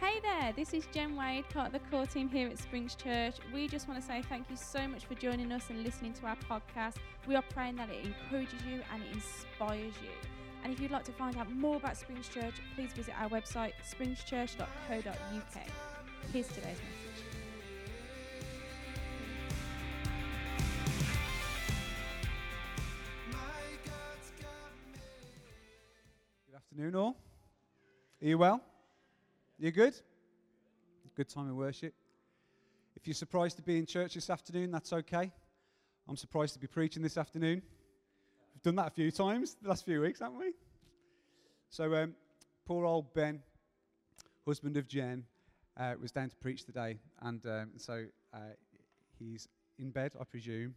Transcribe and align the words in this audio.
Hey 0.00 0.18
there, 0.22 0.54
this 0.56 0.72
is 0.72 0.86
Jen 0.94 1.14
Wade, 1.14 1.46
part 1.50 1.66
of 1.66 1.72
the 1.74 1.90
core 1.90 2.06
team 2.06 2.30
here 2.30 2.48
at 2.48 2.58
Springs 2.58 2.94
Church. 2.94 3.34
We 3.52 3.68
just 3.68 3.86
want 3.86 4.00
to 4.00 4.06
say 4.06 4.22
thank 4.22 4.48
you 4.48 4.56
so 4.56 4.88
much 4.88 5.04
for 5.04 5.14
joining 5.14 5.52
us 5.52 5.68
and 5.68 5.84
listening 5.84 6.14
to 6.14 6.26
our 6.26 6.38
podcast. 6.48 6.94
We 7.28 7.36
are 7.36 7.42
praying 7.42 7.76
that 7.76 7.90
it 7.90 8.06
encourages 8.06 8.64
you 8.66 8.80
and 8.94 9.02
it 9.02 9.12
inspires 9.12 9.92
you. 10.02 10.08
And 10.64 10.72
if 10.72 10.80
you'd 10.80 10.90
like 10.90 11.04
to 11.04 11.12
find 11.12 11.36
out 11.36 11.52
more 11.52 11.76
about 11.76 11.98
Springs 11.98 12.28
Church, 12.28 12.54
please 12.74 12.94
visit 12.94 13.12
our 13.20 13.28
website, 13.28 13.72
springschurch.co.uk. 13.84 15.62
Here's 16.32 16.48
today's 16.48 16.64
message. 16.64 17.24
Good 26.46 26.56
afternoon, 26.56 26.94
all. 26.94 27.16
Are 28.22 28.26
you 28.26 28.38
well? 28.38 28.62
You 29.62 29.70
good? 29.70 29.94
Good 31.14 31.28
time 31.28 31.50
of 31.50 31.54
worship. 31.54 31.92
If 32.96 33.06
you're 33.06 33.12
surprised 33.12 33.56
to 33.56 33.62
be 33.62 33.76
in 33.76 33.84
church 33.84 34.14
this 34.14 34.30
afternoon, 34.30 34.70
that's 34.70 34.90
okay. 34.90 35.30
I'm 36.08 36.16
surprised 36.16 36.54
to 36.54 36.58
be 36.58 36.66
preaching 36.66 37.02
this 37.02 37.18
afternoon. 37.18 37.60
We've 38.54 38.62
done 38.62 38.76
that 38.76 38.86
a 38.86 38.90
few 38.90 39.10
times 39.10 39.58
the 39.60 39.68
last 39.68 39.84
few 39.84 40.00
weeks, 40.00 40.20
haven't 40.20 40.38
we? 40.38 40.54
So, 41.68 41.94
um, 41.94 42.14
poor 42.64 42.86
old 42.86 43.12
Ben, 43.12 43.40
husband 44.46 44.78
of 44.78 44.88
Jen, 44.88 45.24
uh, 45.76 45.92
was 46.00 46.10
down 46.10 46.30
to 46.30 46.36
preach 46.36 46.64
today, 46.64 46.98
and 47.20 47.44
um, 47.44 47.72
so 47.76 48.06
uh, 48.32 48.38
he's 49.18 49.46
in 49.78 49.90
bed, 49.90 50.14
I 50.18 50.24
presume, 50.24 50.74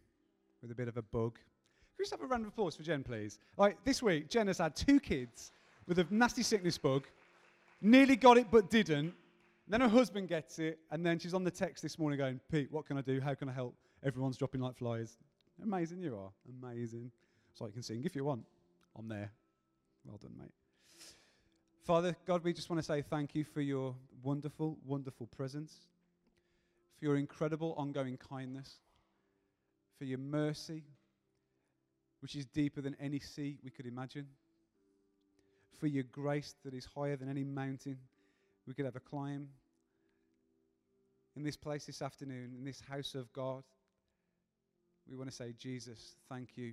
with 0.60 0.70
a 0.72 0.74
bit 0.74 0.88
of 0.88 0.98
a 0.98 1.02
bug. 1.02 1.36
Can 1.36 1.96
we 1.98 2.02
just 2.02 2.12
have 2.12 2.20
a 2.20 2.26
round 2.26 2.42
of 2.42 2.48
applause 2.48 2.76
for 2.76 2.82
Jen, 2.82 3.02
please? 3.02 3.38
Like 3.56 3.82
this 3.84 4.02
week, 4.02 4.28
Jen 4.28 4.48
has 4.48 4.58
had 4.58 4.76
two 4.76 5.00
kids 5.00 5.52
with 5.86 5.98
a 6.00 6.06
nasty 6.10 6.42
sickness 6.42 6.76
bug, 6.76 7.06
nearly 7.84 8.16
got 8.16 8.36
it 8.38 8.48
but 8.50 8.70
didn't. 8.70 9.14
Then 9.68 9.80
her 9.80 9.88
husband 9.88 10.28
gets 10.28 10.58
it, 10.58 10.78
and 10.90 11.04
then 11.06 11.18
she's 11.18 11.32
on 11.32 11.44
the 11.44 11.50
text 11.50 11.82
this 11.82 11.98
morning 11.98 12.18
going, 12.18 12.40
Pete, 12.50 12.70
what 12.70 12.86
can 12.86 12.98
I 12.98 13.00
do? 13.00 13.20
How 13.20 13.34
can 13.34 13.48
I 13.48 13.52
help? 13.52 13.74
Everyone's 14.02 14.36
dropping 14.36 14.60
like 14.60 14.76
flies. 14.76 15.16
Amazing 15.62 16.00
you 16.00 16.16
are. 16.16 16.30
Amazing. 16.62 17.10
So 17.54 17.66
you 17.66 17.72
can 17.72 17.82
sing 17.82 18.02
if 18.04 18.14
you 18.14 18.24
want. 18.24 18.44
I'm 18.96 19.08
there. 19.08 19.32
Well 20.04 20.18
done, 20.18 20.34
mate. 20.38 20.52
Father, 21.84 22.16
God, 22.26 22.44
we 22.44 22.52
just 22.52 22.68
want 22.68 22.78
to 22.78 22.82
say 22.82 23.02
thank 23.02 23.34
you 23.34 23.44
for 23.44 23.60
your 23.60 23.94
wonderful, 24.22 24.78
wonderful 24.84 25.26
presence, 25.28 25.86
for 26.98 27.04
your 27.06 27.16
incredible 27.16 27.74
ongoing 27.78 28.16
kindness, 28.16 28.80
for 29.98 30.04
your 30.04 30.18
mercy, 30.18 30.82
which 32.20 32.36
is 32.36 32.46
deeper 32.46 32.80
than 32.80 32.96
any 33.00 33.18
sea 33.18 33.58
we 33.62 33.70
could 33.70 33.86
imagine, 33.86 34.26
for 35.78 35.86
your 35.86 36.04
grace 36.04 36.54
that 36.64 36.74
is 36.74 36.86
higher 36.94 37.16
than 37.16 37.28
any 37.28 37.44
mountain 37.44 37.98
we 38.66 38.74
could 38.74 38.86
ever 38.86 39.00
climb. 39.00 39.48
In 41.36 41.42
this 41.42 41.56
place 41.56 41.86
this 41.86 42.00
afternoon, 42.00 42.54
in 42.56 42.64
this 42.64 42.80
house 42.80 43.14
of 43.14 43.32
God, 43.32 43.64
we 45.08 45.16
want 45.16 45.28
to 45.30 45.36
say, 45.36 45.52
Jesus, 45.58 46.14
thank 46.28 46.56
you 46.56 46.72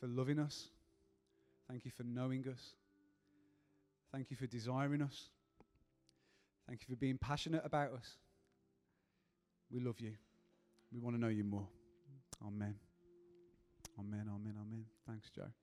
for 0.00 0.06
loving 0.06 0.38
us. 0.38 0.68
Thank 1.68 1.84
you 1.84 1.90
for 1.90 2.02
knowing 2.04 2.46
us. 2.48 2.74
Thank 4.12 4.30
you 4.30 4.36
for 4.36 4.46
desiring 4.46 5.02
us. 5.02 5.30
Thank 6.68 6.82
you 6.82 6.94
for 6.94 6.98
being 6.98 7.18
passionate 7.18 7.62
about 7.64 7.92
us. 7.92 8.16
We 9.70 9.80
love 9.80 9.98
you. 10.00 10.12
We 10.92 11.00
want 11.00 11.16
to 11.16 11.20
know 11.20 11.28
you 11.28 11.44
more. 11.44 11.66
Amen. 12.46 12.74
Amen, 13.98 14.26
amen, 14.28 14.54
amen. 14.60 14.84
Thanks, 15.06 15.30
Joe. 15.30 15.61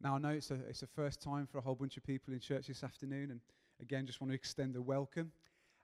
Now, 0.00 0.14
I 0.14 0.18
know 0.18 0.28
it's 0.28 0.52
a, 0.52 0.58
it's 0.68 0.82
a 0.82 0.86
first 0.86 1.20
time 1.20 1.46
for 1.46 1.58
a 1.58 1.60
whole 1.60 1.74
bunch 1.74 1.96
of 1.96 2.04
people 2.04 2.32
in 2.32 2.38
church 2.38 2.68
this 2.68 2.84
afternoon, 2.84 3.32
and 3.32 3.40
again, 3.82 4.06
just 4.06 4.20
want 4.20 4.30
to 4.30 4.34
extend 4.34 4.76
a 4.76 4.82
welcome. 4.82 5.32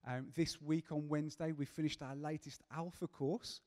Um, 0.06 0.26
this 0.36 0.62
week 0.62 0.92
on 0.92 1.08
Wednesday, 1.08 1.50
we 1.50 1.64
finished 1.64 2.00
our 2.00 2.14
latest 2.14 2.62
Alpha 2.72 3.08
course. 3.08 3.60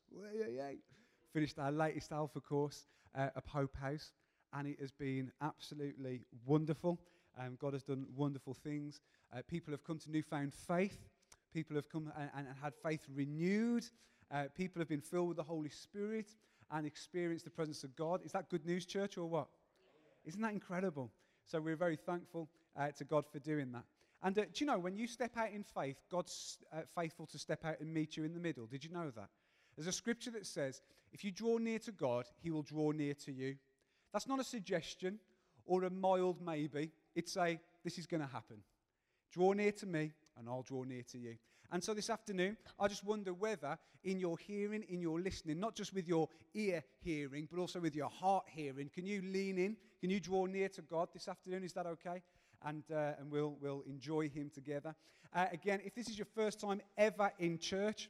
Finished 1.33 1.59
our 1.59 1.71
latest 1.71 2.13
Alpha 2.13 2.39
course 2.39 2.85
uh, 3.13 3.27
at 3.35 3.43
Hope 3.45 3.75
House, 3.75 4.13
and 4.53 4.69
it 4.69 4.79
has 4.79 4.91
been 4.93 5.33
absolutely 5.41 6.21
wonderful. 6.45 6.97
Um, 7.37 7.57
God 7.59 7.73
has 7.73 7.83
done 7.83 8.05
wonderful 8.15 8.53
things. 8.53 9.01
Uh, 9.35 9.41
people 9.49 9.71
have 9.71 9.83
come 9.83 9.99
to 9.99 10.09
newfound 10.09 10.53
faith. 10.53 11.09
People 11.53 11.75
have 11.75 11.89
come 11.89 12.09
and, 12.17 12.29
and 12.37 12.47
had 12.61 12.73
faith 12.73 13.05
renewed. 13.13 13.85
Uh, 14.31 14.45
people 14.55 14.79
have 14.79 14.87
been 14.87 15.01
filled 15.01 15.27
with 15.27 15.37
the 15.37 15.43
Holy 15.43 15.69
Spirit 15.69 16.29
and 16.71 16.87
experienced 16.87 17.43
the 17.43 17.51
presence 17.51 17.83
of 17.83 17.97
God. 17.97 18.21
Is 18.23 18.31
that 18.31 18.49
good 18.49 18.65
news, 18.65 18.85
church, 18.85 19.17
or 19.17 19.25
what? 19.25 19.47
Isn't 20.27 20.41
that 20.41 20.51
incredible? 20.51 21.09
So 21.45 21.61
we're 21.61 21.77
very 21.77 21.95
thankful 21.95 22.49
uh, 22.77 22.89
to 22.97 23.05
God 23.05 23.25
for 23.31 23.39
doing 23.39 23.71
that. 23.71 23.85
And 24.21 24.37
uh, 24.37 24.41
do 24.41 24.49
you 24.57 24.65
know, 24.65 24.77
when 24.77 24.97
you 24.97 25.07
step 25.07 25.37
out 25.37 25.51
in 25.51 25.63
faith, 25.63 25.97
God's 26.11 26.57
uh, 26.73 26.81
faithful 26.95 27.25
to 27.27 27.39
step 27.39 27.63
out 27.63 27.79
and 27.79 27.93
meet 27.93 28.17
you 28.17 28.25
in 28.25 28.33
the 28.33 28.39
middle. 28.39 28.65
Did 28.65 28.83
you 28.83 28.91
know 28.91 29.09
that? 29.15 29.29
There's 29.75 29.87
a 29.87 29.91
scripture 29.91 30.31
that 30.31 30.45
says, 30.45 30.81
if 31.13 31.23
you 31.23 31.31
draw 31.31 31.57
near 31.57 31.79
to 31.79 31.91
God, 31.91 32.25
he 32.41 32.51
will 32.51 32.63
draw 32.63 32.91
near 32.91 33.13
to 33.25 33.31
you. 33.31 33.55
That's 34.11 34.27
not 34.27 34.39
a 34.39 34.43
suggestion 34.43 35.19
or 35.65 35.83
a 35.83 35.89
mild 35.89 36.41
maybe. 36.41 36.91
It's 37.15 37.37
a, 37.37 37.59
this 37.83 37.97
is 37.97 38.07
going 38.07 38.21
to 38.21 38.27
happen. 38.27 38.57
Draw 39.31 39.53
near 39.53 39.71
to 39.73 39.85
me, 39.85 40.11
and 40.37 40.49
I'll 40.49 40.63
draw 40.63 40.83
near 40.83 41.03
to 41.11 41.17
you. 41.17 41.35
And 41.71 41.83
so 41.83 41.93
this 41.93 42.09
afternoon, 42.09 42.57
I 42.79 42.87
just 42.87 43.03
wonder 43.03 43.33
whether 43.33 43.77
in 44.03 44.19
your 44.19 44.37
hearing, 44.37 44.83
in 44.89 45.01
your 45.01 45.19
listening, 45.19 45.59
not 45.59 45.75
just 45.75 45.93
with 45.93 46.07
your 46.07 46.29
ear 46.53 46.83
hearing, 46.99 47.47
but 47.51 47.59
also 47.59 47.79
with 47.79 47.95
your 47.95 48.09
heart 48.09 48.45
hearing, 48.47 48.89
can 48.93 49.05
you 49.05 49.21
lean 49.21 49.57
in? 49.57 49.75
Can 49.99 50.09
you 50.09 50.19
draw 50.19 50.45
near 50.45 50.69
to 50.69 50.81
God 50.81 51.09
this 51.13 51.27
afternoon? 51.27 51.63
Is 51.63 51.73
that 51.73 51.85
okay? 51.85 52.21
And, 52.65 52.83
uh, 52.91 53.13
and 53.19 53.29
we'll, 53.29 53.57
we'll 53.61 53.83
enjoy 53.87 54.29
Him 54.29 54.49
together. 54.53 54.95
Uh, 55.35 55.47
again, 55.51 55.81
if 55.83 55.93
this 55.93 56.09
is 56.09 56.17
your 56.17 56.27
first 56.35 56.59
time 56.59 56.81
ever 56.97 57.31
in 57.39 57.59
church, 57.59 58.09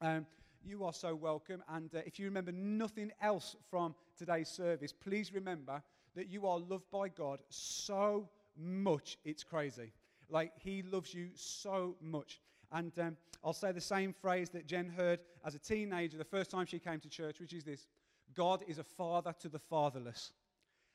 um, 0.00 0.26
you 0.64 0.84
are 0.84 0.92
so 0.92 1.14
welcome. 1.14 1.62
And 1.68 1.94
uh, 1.94 2.00
if 2.04 2.18
you 2.18 2.24
remember 2.24 2.52
nothing 2.52 3.12
else 3.22 3.54
from 3.70 3.94
today's 4.16 4.48
service, 4.48 4.92
please 4.92 5.32
remember 5.32 5.82
that 6.16 6.28
you 6.28 6.46
are 6.46 6.58
loved 6.58 6.90
by 6.90 7.08
God 7.08 7.40
so 7.48 8.28
much, 8.56 9.18
it's 9.24 9.44
crazy. 9.44 9.92
Like, 10.28 10.52
He 10.58 10.82
loves 10.82 11.14
you 11.14 11.28
so 11.34 11.94
much. 12.02 12.40
And 12.72 12.92
um, 12.98 13.16
I'll 13.44 13.52
say 13.52 13.72
the 13.72 13.80
same 13.80 14.12
phrase 14.12 14.50
that 14.50 14.66
Jen 14.66 14.88
heard 14.88 15.20
as 15.44 15.54
a 15.54 15.58
teenager 15.58 16.18
the 16.18 16.24
first 16.24 16.50
time 16.50 16.66
she 16.66 16.78
came 16.78 17.00
to 17.00 17.08
church, 17.08 17.40
which 17.40 17.52
is 17.52 17.64
this 17.64 17.86
God 18.34 18.62
is 18.66 18.78
a 18.78 18.84
father 18.84 19.34
to 19.40 19.48
the 19.48 19.58
fatherless. 19.58 20.32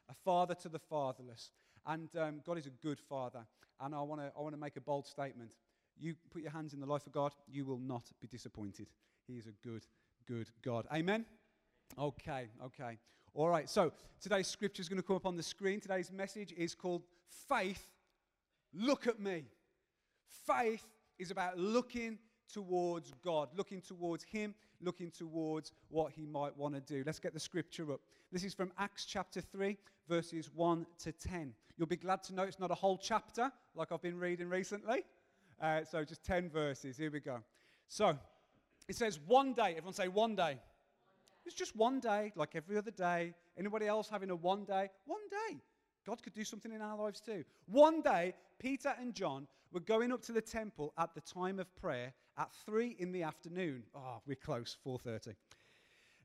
A 0.09 0.13
father 0.13 0.53
to 0.55 0.69
the 0.69 0.79
fatherless. 0.79 1.51
And 1.85 2.09
um, 2.17 2.41
God 2.45 2.57
is 2.57 2.67
a 2.67 2.71
good 2.71 2.99
father. 2.99 3.45
And 3.81 3.95
I 3.95 4.01
want 4.01 4.21
to 4.21 4.31
I 4.37 4.41
wanna 4.41 4.57
make 4.57 4.77
a 4.77 4.81
bold 4.81 5.07
statement. 5.07 5.55
You 5.99 6.15
put 6.31 6.41
your 6.41 6.51
hands 6.51 6.73
in 6.73 6.79
the 6.79 6.85
life 6.85 7.05
of 7.05 7.11
God, 7.11 7.33
you 7.47 7.65
will 7.65 7.79
not 7.79 8.11
be 8.21 8.27
disappointed. 8.27 8.87
He 9.27 9.37
is 9.37 9.47
a 9.47 9.67
good, 9.67 9.85
good 10.27 10.49
God. 10.61 10.87
Amen? 10.93 11.25
Okay, 11.97 12.47
okay. 12.63 12.97
All 13.35 13.49
right, 13.49 13.69
so 13.69 13.91
today's 14.21 14.47
scripture 14.47 14.81
is 14.81 14.89
going 14.89 15.01
to 15.01 15.07
come 15.07 15.15
up 15.15 15.25
on 15.25 15.35
the 15.35 15.43
screen. 15.43 15.79
Today's 15.79 16.11
message 16.11 16.53
is 16.55 16.75
called 16.75 17.03
Faith, 17.47 17.91
Look 18.73 19.07
at 19.07 19.19
Me. 19.19 19.45
Faith 20.47 20.85
is 21.23 21.31
about 21.31 21.57
looking 21.57 22.19
towards 22.51 23.13
God, 23.23 23.49
looking 23.55 23.81
towards 23.81 24.23
Him, 24.23 24.53
looking 24.81 25.09
towards 25.09 25.71
what 25.89 26.11
He 26.11 26.25
might 26.25 26.55
want 26.55 26.75
to 26.75 26.81
do. 26.81 27.03
Let's 27.05 27.19
get 27.19 27.33
the 27.33 27.39
scripture 27.39 27.91
up. 27.93 28.01
This 28.31 28.43
is 28.43 28.53
from 28.53 28.71
Acts 28.77 29.05
chapter 29.05 29.41
3, 29.41 29.77
verses 30.07 30.51
1 30.53 30.85
to 30.99 31.11
10. 31.11 31.53
You'll 31.77 31.87
be 31.87 31.95
glad 31.95 32.23
to 32.25 32.35
know 32.35 32.43
it's 32.43 32.59
not 32.59 32.69
a 32.69 32.75
whole 32.75 32.97
chapter 32.97 33.51
like 33.73 33.91
I've 33.91 34.01
been 34.01 34.19
reading 34.19 34.49
recently. 34.49 35.03
Uh, 35.61 35.83
so 35.89 36.03
just 36.03 36.23
10 36.23 36.49
verses. 36.49 36.97
Here 36.97 37.09
we 37.09 37.21
go. 37.21 37.39
So 37.87 38.17
it 38.87 38.95
says, 38.95 39.19
one 39.25 39.53
day. 39.53 39.75
Everyone 39.77 39.93
say, 39.93 40.09
one 40.09 40.35
day. 40.35 40.59
It's 41.45 41.55
just 41.55 41.75
one 41.75 41.99
day, 41.99 42.33
like 42.35 42.55
every 42.55 42.77
other 42.77 42.91
day. 42.91 43.33
Anybody 43.57 43.87
else 43.87 44.09
having 44.09 44.29
a 44.29 44.35
one 44.35 44.65
day? 44.65 44.89
One 45.05 45.21
day. 45.29 45.57
God 46.05 46.21
could 46.21 46.33
do 46.33 46.43
something 46.43 46.71
in 46.71 46.81
our 46.81 46.97
lives 46.97 47.21
too. 47.21 47.43
One 47.67 48.01
day, 48.01 48.33
Peter 48.59 48.93
and 48.99 49.13
John 49.13 49.47
were 49.71 49.79
going 49.79 50.11
up 50.11 50.21
to 50.23 50.31
the 50.31 50.41
temple 50.41 50.93
at 50.97 51.13
the 51.15 51.21
time 51.21 51.59
of 51.59 51.73
prayer 51.75 52.13
at 52.37 52.53
3 52.65 52.95
in 52.99 53.11
the 53.11 53.23
afternoon. 53.23 53.83
Oh, 53.95 54.21
we're 54.25 54.35
close, 54.35 54.77
4:30. 54.85 55.35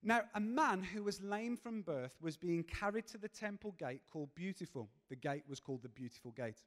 Now, 0.03 0.23
a 0.35 0.41
man 0.41 0.83
who 0.83 1.03
was 1.03 1.21
lame 1.23 1.57
from 1.57 1.83
birth 1.83 2.17
was 2.21 2.37
being 2.37 2.63
carried 2.63 3.07
to 3.09 3.19
the 3.19 3.29
temple 3.29 3.75
gate 3.79 4.03
called 4.13 4.35
Beautiful. 4.35 4.89
The 5.09 5.17
gate 5.17 5.43
was 5.49 5.59
called 5.59 5.83
the 5.83 5.89
Beautiful 5.89 6.31
Gate. 6.31 6.63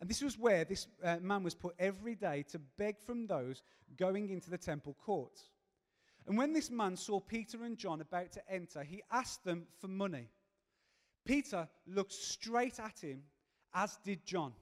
And 0.00 0.08
this 0.08 0.22
was 0.22 0.38
where 0.38 0.64
this 0.64 0.86
uh, 1.02 1.16
man 1.20 1.42
was 1.42 1.54
put 1.54 1.74
every 1.78 2.14
day 2.14 2.44
to 2.50 2.58
beg 2.58 3.00
from 3.00 3.26
those 3.26 3.62
going 3.96 4.28
into 4.28 4.50
the 4.50 4.58
temple 4.58 4.94
courts. 5.02 5.50
And 6.26 6.36
when 6.36 6.52
this 6.52 6.70
man 6.70 6.96
saw 6.96 7.18
Peter 7.18 7.64
and 7.64 7.76
John 7.76 8.00
about 8.00 8.32
to 8.32 8.52
enter, 8.52 8.82
he 8.82 9.02
asked 9.10 9.44
them 9.44 9.66
for 9.80 9.88
money. 9.88 10.28
Peter 11.30 11.68
looked 11.86 12.12
straight 12.12 12.80
at 12.80 12.98
him, 12.98 13.22
as 13.72 13.96
did 14.02 14.26
John. 14.26 14.52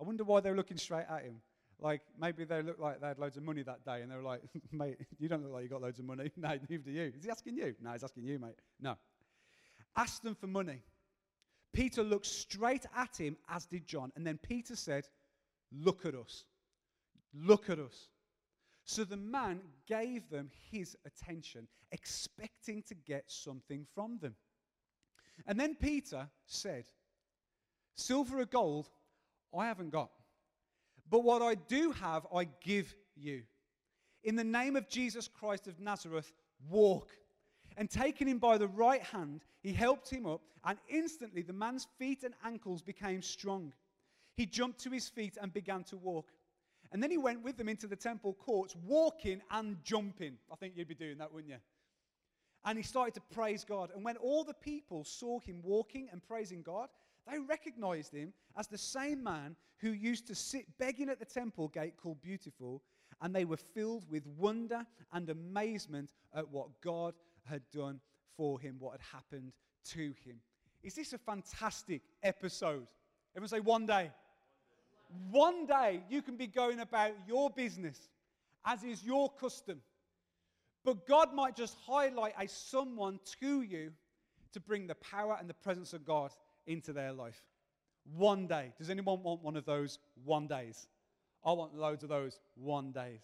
I 0.00 0.04
wonder 0.04 0.24
why 0.24 0.40
they 0.40 0.48
were 0.48 0.56
looking 0.56 0.78
straight 0.78 1.04
at 1.06 1.22
him. 1.22 1.42
Like 1.78 2.00
maybe 2.18 2.46
they 2.46 2.62
looked 2.62 2.80
like 2.80 2.98
they 2.98 3.08
had 3.08 3.18
loads 3.18 3.36
of 3.36 3.42
money 3.42 3.62
that 3.62 3.84
day, 3.84 4.00
and 4.00 4.10
they 4.10 4.16
were 4.16 4.22
like, 4.22 4.40
"Mate, 4.72 4.96
you 5.18 5.28
don't 5.28 5.42
look 5.42 5.52
like 5.52 5.64
you 5.64 5.68
got 5.68 5.82
loads 5.82 5.98
of 5.98 6.06
money." 6.06 6.32
no, 6.38 6.48
neither 6.66 6.82
do 6.82 6.90
you. 6.90 7.12
Is 7.14 7.24
he 7.24 7.30
asking 7.30 7.58
you? 7.58 7.74
No, 7.82 7.92
he's 7.92 8.02
asking 8.02 8.24
you, 8.24 8.38
mate. 8.38 8.54
No. 8.80 8.96
Ask 9.94 10.22
them 10.22 10.34
for 10.34 10.46
money. 10.46 10.80
Peter 11.74 12.02
looked 12.02 12.24
straight 12.24 12.86
at 12.96 13.14
him, 13.20 13.36
as 13.50 13.66
did 13.66 13.86
John, 13.86 14.12
and 14.16 14.26
then 14.26 14.38
Peter 14.38 14.76
said, 14.76 15.04
Look 15.70 16.06
at 16.06 16.14
us. 16.14 16.44
Look 17.34 17.68
at 17.68 17.78
us. 17.78 18.08
So 18.84 19.04
the 19.04 19.18
man 19.18 19.60
gave 19.86 20.30
them 20.30 20.50
his 20.70 20.96
attention, 21.04 21.68
expecting 21.90 22.82
to 22.84 22.94
get 22.94 23.24
something 23.26 23.86
from 23.94 24.18
them. 24.22 24.36
And 25.46 25.58
then 25.58 25.74
Peter 25.74 26.28
said, 26.46 26.84
Silver 27.94 28.40
or 28.40 28.46
gold, 28.46 28.88
I 29.56 29.66
haven't 29.66 29.90
got. 29.90 30.10
But 31.10 31.24
what 31.24 31.42
I 31.42 31.54
do 31.54 31.92
have, 31.92 32.26
I 32.34 32.44
give 32.62 32.94
you. 33.16 33.42
In 34.24 34.36
the 34.36 34.44
name 34.44 34.76
of 34.76 34.88
Jesus 34.88 35.28
Christ 35.28 35.66
of 35.66 35.78
Nazareth, 35.80 36.32
walk. 36.70 37.10
And 37.76 37.90
taking 37.90 38.28
him 38.28 38.38
by 38.38 38.58
the 38.58 38.68
right 38.68 39.02
hand, 39.02 39.44
he 39.62 39.72
helped 39.72 40.08
him 40.08 40.26
up, 40.26 40.42
and 40.64 40.78
instantly 40.88 41.42
the 41.42 41.52
man's 41.52 41.86
feet 41.98 42.22
and 42.22 42.34
ankles 42.44 42.82
became 42.82 43.22
strong. 43.22 43.72
He 44.36 44.46
jumped 44.46 44.80
to 44.80 44.90
his 44.90 45.08
feet 45.08 45.36
and 45.40 45.52
began 45.52 45.84
to 45.84 45.96
walk. 45.96 46.28
And 46.92 47.02
then 47.02 47.10
he 47.10 47.18
went 47.18 47.42
with 47.42 47.56
them 47.56 47.68
into 47.68 47.86
the 47.86 47.96
temple 47.96 48.34
courts, 48.34 48.76
walking 48.84 49.40
and 49.50 49.78
jumping. 49.82 50.36
I 50.50 50.56
think 50.56 50.74
you'd 50.76 50.88
be 50.88 50.94
doing 50.94 51.18
that, 51.18 51.32
wouldn't 51.32 51.50
you? 51.50 51.58
And 52.64 52.78
he 52.78 52.84
started 52.84 53.14
to 53.14 53.20
praise 53.34 53.64
God. 53.64 53.90
And 53.94 54.04
when 54.04 54.16
all 54.18 54.44
the 54.44 54.54
people 54.54 55.04
saw 55.04 55.40
him 55.40 55.60
walking 55.62 56.08
and 56.12 56.22
praising 56.22 56.62
God, 56.62 56.88
they 57.30 57.38
recognized 57.38 58.14
him 58.14 58.32
as 58.56 58.68
the 58.68 58.78
same 58.78 59.22
man 59.22 59.56
who 59.78 59.90
used 59.90 60.26
to 60.28 60.34
sit 60.34 60.66
begging 60.78 61.08
at 61.08 61.18
the 61.18 61.24
temple 61.24 61.68
gate 61.68 61.94
called 61.96 62.22
Beautiful, 62.22 62.82
and 63.20 63.34
they 63.34 63.44
were 63.44 63.56
filled 63.56 64.04
with 64.08 64.26
wonder 64.38 64.86
and 65.12 65.28
amazement 65.28 66.08
at 66.34 66.48
what 66.48 66.68
God 66.80 67.14
had 67.44 67.62
done 67.72 68.00
for 68.36 68.60
him, 68.60 68.76
what 68.78 68.92
had 68.92 69.00
happened 69.12 69.52
to 69.90 70.14
him. 70.24 70.40
Is 70.82 70.94
this 70.94 71.12
a 71.12 71.18
fantastic 71.18 72.02
episode? 72.22 72.86
Everyone 73.36 73.48
say 73.48 73.60
one 73.60 73.86
day. 73.86 74.10
One 75.30 75.66
day 75.66 76.02
you 76.08 76.22
can 76.22 76.36
be 76.36 76.46
going 76.46 76.80
about 76.80 77.12
your 77.26 77.50
business 77.50 78.08
as 78.64 78.82
is 78.82 79.02
your 79.02 79.30
custom. 79.30 79.80
But 80.84 81.06
God 81.06 81.32
might 81.32 81.56
just 81.56 81.76
highlight 81.86 82.34
a 82.38 82.48
someone 82.48 83.20
to 83.40 83.62
you 83.62 83.92
to 84.52 84.60
bring 84.60 84.86
the 84.86 84.96
power 84.96 85.36
and 85.38 85.48
the 85.48 85.54
presence 85.54 85.92
of 85.92 86.04
God 86.04 86.32
into 86.66 86.92
their 86.92 87.12
life. 87.12 87.42
One 88.16 88.46
day. 88.46 88.72
Does 88.78 88.90
anyone 88.90 89.22
want 89.22 89.42
one 89.42 89.56
of 89.56 89.64
those 89.64 89.98
one 90.24 90.48
days? 90.48 90.86
I 91.44 91.52
want 91.52 91.74
loads 91.74 92.02
of 92.02 92.08
those 92.08 92.38
one 92.54 92.92
days. 92.92 93.20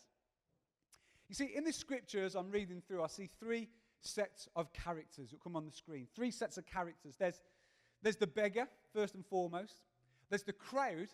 You 1.29 1.35
see, 1.35 1.51
in 1.55 1.65
the 1.65 1.73
scriptures 1.73 2.35
I'm 2.35 2.51
reading 2.51 2.83
through, 2.87 3.03
I 3.03 3.09
see 3.09 3.29
three 3.39 3.69
sets 4.01 4.49
of 4.57 4.73
characters 4.73 5.31
that 5.31 5.43
come 5.43 5.57
on 5.57 5.67
the 5.67 5.73
screen. 5.73 6.07
Three 6.15 6.31
sets 6.31 6.59
of 6.59 6.67
characters. 6.67 7.17
There's, 7.19 7.41
there's 8.03 8.17
the 8.17 8.27
beggar, 8.27 8.67
first 8.95 9.15
and 9.15 9.27
foremost. 9.27 9.83
There's 10.31 10.45
the 10.45 10.53
crowd, 10.53 11.09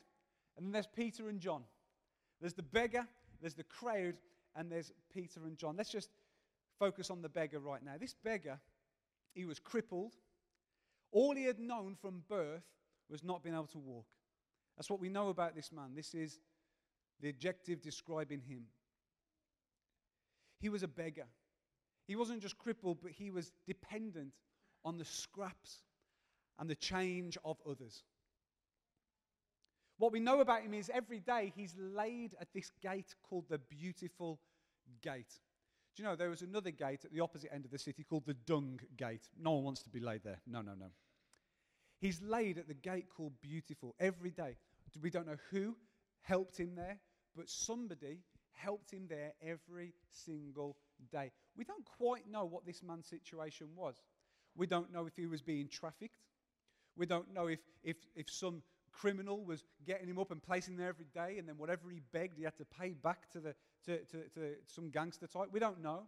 and 0.57 0.67
then 0.67 0.73
there's 0.73 0.87
Peter 0.87 1.29
and 1.29 1.41
John. 1.41 1.63
There's 2.41 2.55
the 2.55 2.63
beggar, 2.63 3.07
there's 3.41 3.55
the 3.55 3.65
crowd, 3.65 4.15
and 4.57 4.71
there's 4.71 4.93
Peter 5.13 5.41
and 5.47 5.57
John. 5.57 5.77
Let's 5.77 5.91
just 5.91 6.11
focus 6.79 7.11
on 7.11 7.23
the 7.23 7.29
beggar 7.29 7.61
right 7.61 7.83
now. 7.83 7.95
This 7.99 8.15
beggar, 8.15 8.59
he 9.35 9.45
was 9.45 9.59
crippled. 9.59 10.15
All 11.13 11.35
he 11.35 11.45
had 11.45 11.59
known 11.59 11.97
from 12.01 12.23
birth 12.29 12.65
was 13.09 13.23
not 13.23 13.43
being 13.43 13.55
able 13.55 13.67
to 13.69 13.79
walk. 13.79 14.07
That's 14.77 14.91
what 14.91 15.01
we 15.01 15.09
know 15.09 15.29
about 15.29 15.55
this 15.55 15.71
man. 15.73 15.95
This 15.95 16.15
is 16.15 16.41
the 17.21 17.29
adjective 17.29 17.81
describing 17.81 18.41
him. 18.41 18.65
He 20.59 20.69
was 20.69 20.83
a 20.83 20.89
beggar. 20.89 21.27
He 22.07 22.17
wasn't 22.17 22.43
just 22.43 22.59
crippled, 22.59 22.99
but 23.03 23.13
he 23.13 23.31
was 23.31 23.53
dependent 23.67 24.33
on 24.85 24.99
the 24.99 25.05
scraps 25.05 25.83
and 26.59 26.69
the 26.69 26.75
change 26.75 27.39
of 27.45 27.57
others. 27.69 28.03
What 29.99 30.13
we 30.13 30.21
know 30.21 30.41
about 30.41 30.63
him 30.63 30.75
is 30.75 30.91
every 30.93 31.21
day 31.21 31.53
he's 31.55 31.75
laid 31.79 32.35
at 32.41 32.49
this 32.53 32.71
gate 32.83 33.15
called 33.23 33.45
the 33.49 33.59
Beautiful 33.59 34.41
Gate. 35.03 35.41
Do 35.95 36.03
you 36.03 36.09
know 36.09 36.17
there 36.17 36.31
was 36.31 36.43
another 36.43 36.73
gate 36.73 37.05
at 37.05 37.13
the 37.13 37.21
opposite 37.21 37.53
end 37.53 37.65
of 37.65 37.71
the 37.71 37.79
city 37.79 38.03
called 38.03 38.27
the 38.27 38.35
Dung 38.35 38.81
Gate? 38.97 39.29
No 39.41 39.53
one 39.53 39.65
wants 39.65 39.83
to 39.85 39.91
be 39.91 40.01
laid 40.01 40.25
there. 40.25 40.41
No, 40.45 40.61
no, 40.61 40.73
no. 40.75 40.87
He's 42.01 42.21
laid 42.21 42.59
at 42.59 42.67
the 42.67 42.75
gate 42.75 43.07
called 43.17 43.33
Beautiful 43.41 43.95
every 44.01 44.31
day. 44.31 44.57
We 45.01 45.11
don't 45.11 45.27
know 45.27 45.37
who 45.51 45.77
helped 46.23 46.59
him 46.59 46.75
there, 46.75 46.99
but 47.37 47.49
somebody 47.49 48.19
helped 48.53 48.91
him 48.91 49.07
there 49.09 49.35
every 49.41 49.95
single 50.11 50.77
day. 51.13 51.31
We 51.57 51.65
don't 51.65 51.85
quite 51.85 52.29
know 52.29 52.45
what 52.45 52.67
this 52.67 52.83
man's 52.83 53.07
situation 53.07 53.69
was. 53.77 53.95
We 54.57 54.67
don't 54.67 54.93
know 54.93 55.07
if 55.07 55.15
he 55.17 55.27
was 55.27 55.43
being 55.43 55.69
trafficked. 55.69 56.19
We 56.97 57.07
don't 57.07 57.33
know 57.33 57.47
if, 57.47 57.61
if, 57.85 57.97
if 58.17 58.29
some 58.29 58.63
criminal 58.93 59.45
was 59.45 59.65
getting 59.87 60.09
him 60.09 60.19
up 60.19 60.31
and 60.33 60.43
placing 60.43 60.75
him 60.75 60.81
there 60.81 60.89
every 60.89 61.07
day, 61.15 61.39
and 61.39 61.49
then 61.49 61.57
whatever 61.57 61.89
he 61.91 62.01
begged, 62.13 62.37
he 62.37 62.45
had 62.45 62.57
to 62.59 62.65
pay 62.65 62.91
back 62.91 63.31
to, 63.33 63.41
the, 63.41 63.55
to, 63.87 63.99
to, 63.99 64.29
to 64.35 64.55
some 64.67 64.91
gangster 64.91 65.27
type. 65.27 65.49
We 65.53 65.61
don't 65.61 65.83
know. 65.83 66.05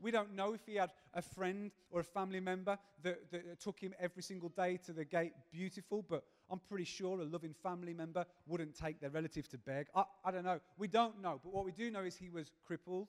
We 0.00 0.10
don't 0.10 0.34
know 0.34 0.54
if 0.54 0.60
he 0.66 0.74
had 0.74 0.90
a 1.14 1.22
friend 1.22 1.70
or 1.90 2.00
a 2.00 2.04
family 2.04 2.40
member 2.40 2.78
that, 3.02 3.30
that, 3.30 3.60
took 3.60 3.78
him 3.78 3.94
every 3.98 4.22
single 4.22 4.48
day 4.48 4.78
to 4.86 4.92
the 4.92 5.04
gate 5.04 5.32
beautiful, 5.52 6.04
but 6.08 6.24
I'm 6.50 6.58
pretty 6.58 6.84
sure 6.84 7.20
a 7.20 7.24
loving 7.24 7.54
family 7.62 7.94
member 7.94 8.26
wouldn't 8.46 8.74
take 8.74 9.00
their 9.00 9.10
relative 9.10 9.48
to 9.50 9.58
beg. 9.58 9.86
I, 9.94 10.04
I 10.24 10.30
don't 10.30 10.44
know. 10.44 10.60
We 10.78 10.88
don't 10.88 11.22
know. 11.22 11.40
But 11.42 11.54
what 11.54 11.64
we 11.64 11.72
do 11.72 11.90
know 11.90 12.02
is 12.02 12.16
he 12.16 12.28
was 12.28 12.50
crippled, 12.66 13.08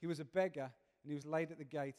he 0.00 0.06
was 0.06 0.20
a 0.20 0.24
beggar, 0.24 0.70
and 1.02 1.10
he 1.10 1.14
was 1.14 1.24
laid 1.24 1.50
at 1.50 1.58
the 1.58 1.64
gate 1.64 1.96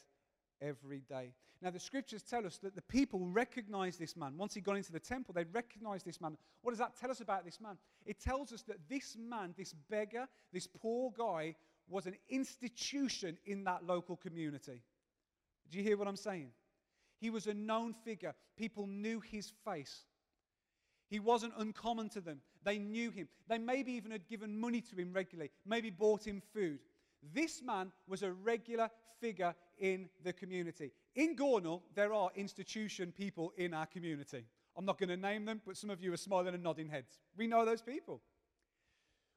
every 0.62 1.02
day. 1.02 1.34
Now, 1.62 1.70
the 1.70 1.80
scriptures 1.80 2.24
tell 2.24 2.46
us 2.46 2.58
that 2.58 2.76
the 2.76 2.82
people 2.82 3.26
recognized 3.26 3.98
this 3.98 4.18
man. 4.18 4.38
Once 4.38 4.54
he 4.54 4.60
got 4.60 4.76
into 4.76 4.92
the 4.92 5.00
temple, 5.00 5.34
they 5.34 5.46
recognized 5.46 6.06
this 6.06 6.20
man. 6.20 6.38
What 6.62 6.72
does 6.72 6.80
that 6.80 7.00
tell 7.00 7.10
us 7.10 7.22
about 7.22 7.46
this 7.46 7.62
man? 7.62 7.78
It 8.06 8.20
tells 8.20 8.52
us 8.52 8.64
that 8.64 8.78
this 8.90 9.16
man, 9.18 9.54
this 9.58 9.74
beggar, 9.90 10.28
this 10.52 10.68
poor 10.68 11.14
guy, 11.18 11.56
was 11.88 12.06
an 12.06 12.16
institution 12.30 13.38
in 13.46 13.64
that 13.64 13.86
local 13.86 14.18
community. 14.18 14.82
Do 15.72 15.78
you 15.78 15.84
hear 15.84 15.98
what 15.98 16.08
I'm 16.08 16.18
saying? 16.18 16.50
He 17.20 17.30
was 17.30 17.48
a 17.48 17.54
known 17.54 17.94
figure. 17.94 18.34
People 18.58 18.86
knew 18.86 19.22
his 19.22 19.54
face. 19.64 20.04
He 21.10 21.20
wasn't 21.20 21.54
uncommon 21.58 22.10
to 22.10 22.22
them. 22.22 22.42
They 22.64 22.78
knew 22.78 23.12
him. 23.12 23.28
They 23.48 23.58
maybe 23.58 23.94
even 23.94 24.12
had 24.12 24.28
given 24.28 24.60
money 24.60 24.82
to 24.82 24.96
him 24.96 25.14
regularly, 25.14 25.52
maybe 25.66 25.90
bought 25.90 26.26
him 26.28 26.42
food. 26.54 26.80
This 27.34 27.62
man 27.62 27.92
was 28.08 28.24
a 28.24 28.32
regular 28.32 28.90
figure 29.20 29.56
in 29.78 30.10
the 30.24 30.34
community. 30.34 30.92
In 31.16 31.36
Gornal, 31.36 31.82
there 31.96 32.14
are 32.14 32.30
institution 32.36 33.14
people 33.16 33.54
in 33.58 33.74
our 33.74 33.86
community. 33.86 34.46
I'm 34.76 34.86
not 34.86 34.98
going 34.98 35.10
to 35.10 35.18
name 35.18 35.46
them, 35.46 35.62
but 35.66 35.78
some 35.78 35.90
of 35.90 36.02
you 36.02 36.12
are 36.14 36.18
smiling 36.18 36.54
and 36.54 36.64
nodding 36.64 36.90
heads. 36.90 37.20
We 37.38 37.48
know 37.48 37.64
those 37.64 37.82
people. 37.82 38.22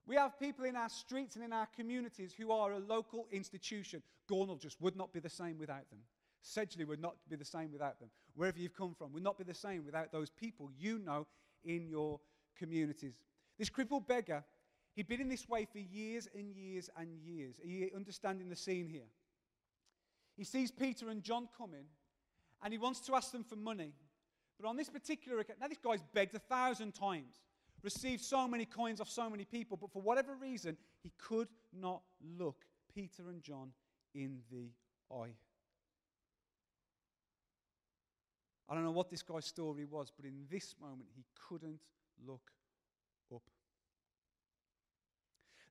We 0.07 0.17
have 0.17 0.39
people 0.39 0.65
in 0.65 0.77
our 0.77 0.89
streets 0.89 1.37
and 1.37 1.45
in 1.45 1.53
our 1.53 1.69
communities 1.77 2.33
who 2.37 2.53
are 2.53 2.73
a 2.73 2.79
local 2.79 3.27
institution. 3.31 4.03
Gornal 4.31 4.61
just 4.61 4.81
would 4.81 4.97
not 4.97 5.13
be 5.13 5.21
the 5.21 5.29
same 5.29 5.59
without 5.59 5.89
them. 5.91 5.99
Sedgley 6.43 6.87
would 6.87 7.01
not 7.01 7.17
be 7.29 7.37
the 7.37 7.45
same 7.45 7.73
without 7.73 7.99
them. 7.99 8.09
Wherever 8.35 8.59
you've 8.59 8.77
come 8.77 8.95
from 8.95 9.13
would 9.13 9.23
not 9.23 9.37
be 9.37 9.45
the 9.45 9.55
same 9.55 9.85
without 9.85 10.13
those 10.13 10.31
people 10.31 10.71
you 10.79 10.99
know 10.99 11.27
in 11.65 11.89
your 11.89 12.21
communities. 12.57 13.15
This 13.59 13.69
crippled 13.69 14.07
beggar 14.07 14.45
He'd 14.97 15.09
been 15.09 15.21
in 15.21 15.29
this 15.29 15.47
way 15.47 15.67
for 15.71 15.79
years 15.79 16.27
and 16.35 16.51
years 16.57 16.89
and 16.97 17.19
years. 17.19 17.61
Are 17.63 17.69
you 17.69 17.91
understanding 17.95 18.49
the 18.49 18.57
scene 18.57 18.89
here? 18.89 19.07
He 20.39 20.45
sees 20.45 20.71
Peter 20.71 21.11
and 21.11 21.23
John 21.23 21.49
coming 21.57 21.85
and 22.63 22.73
he 22.73 22.79
wants 22.79 23.01
to 23.01 23.15
ask 23.15 23.31
them 23.31 23.45
for 23.45 23.57
money. 23.57 23.93
But 24.59 24.67
on 24.67 24.77
this 24.77 24.89
particular 24.89 25.39
occasion, 25.39 25.61
now 25.61 25.69
this 25.69 25.79
guy's 25.79 26.03
begged 26.15 26.35
a 26.35 26.39
thousand 26.39 26.95
times, 26.95 27.43
received 27.83 28.25
so 28.25 28.49
many 28.49 28.65
coins 28.65 29.03
off 29.03 29.11
so 29.11 29.29
many 29.29 29.45
people, 29.45 29.77
but 29.77 29.93
for 29.93 30.01
whatever 30.01 30.35
reason, 30.35 30.79
he 31.03 31.13
could 31.19 31.49
not 31.79 32.01
look 32.39 32.65
Peter 32.95 33.29
and 33.29 33.43
John 33.43 33.73
in 34.15 34.39
the 34.51 34.71
eye. 35.15 35.35
I 38.69 38.75
don't 38.75 38.83
know 38.83 38.93
what 38.93 39.11
this 39.11 39.23
guy's 39.23 39.45
story 39.45 39.85
was, 39.85 40.11
but 40.17 40.25
in 40.25 40.47
this 40.51 40.75
moment, 40.81 41.11
he 41.15 41.25
couldn't 41.49 41.81
look 42.27 42.51
up. 43.33 43.43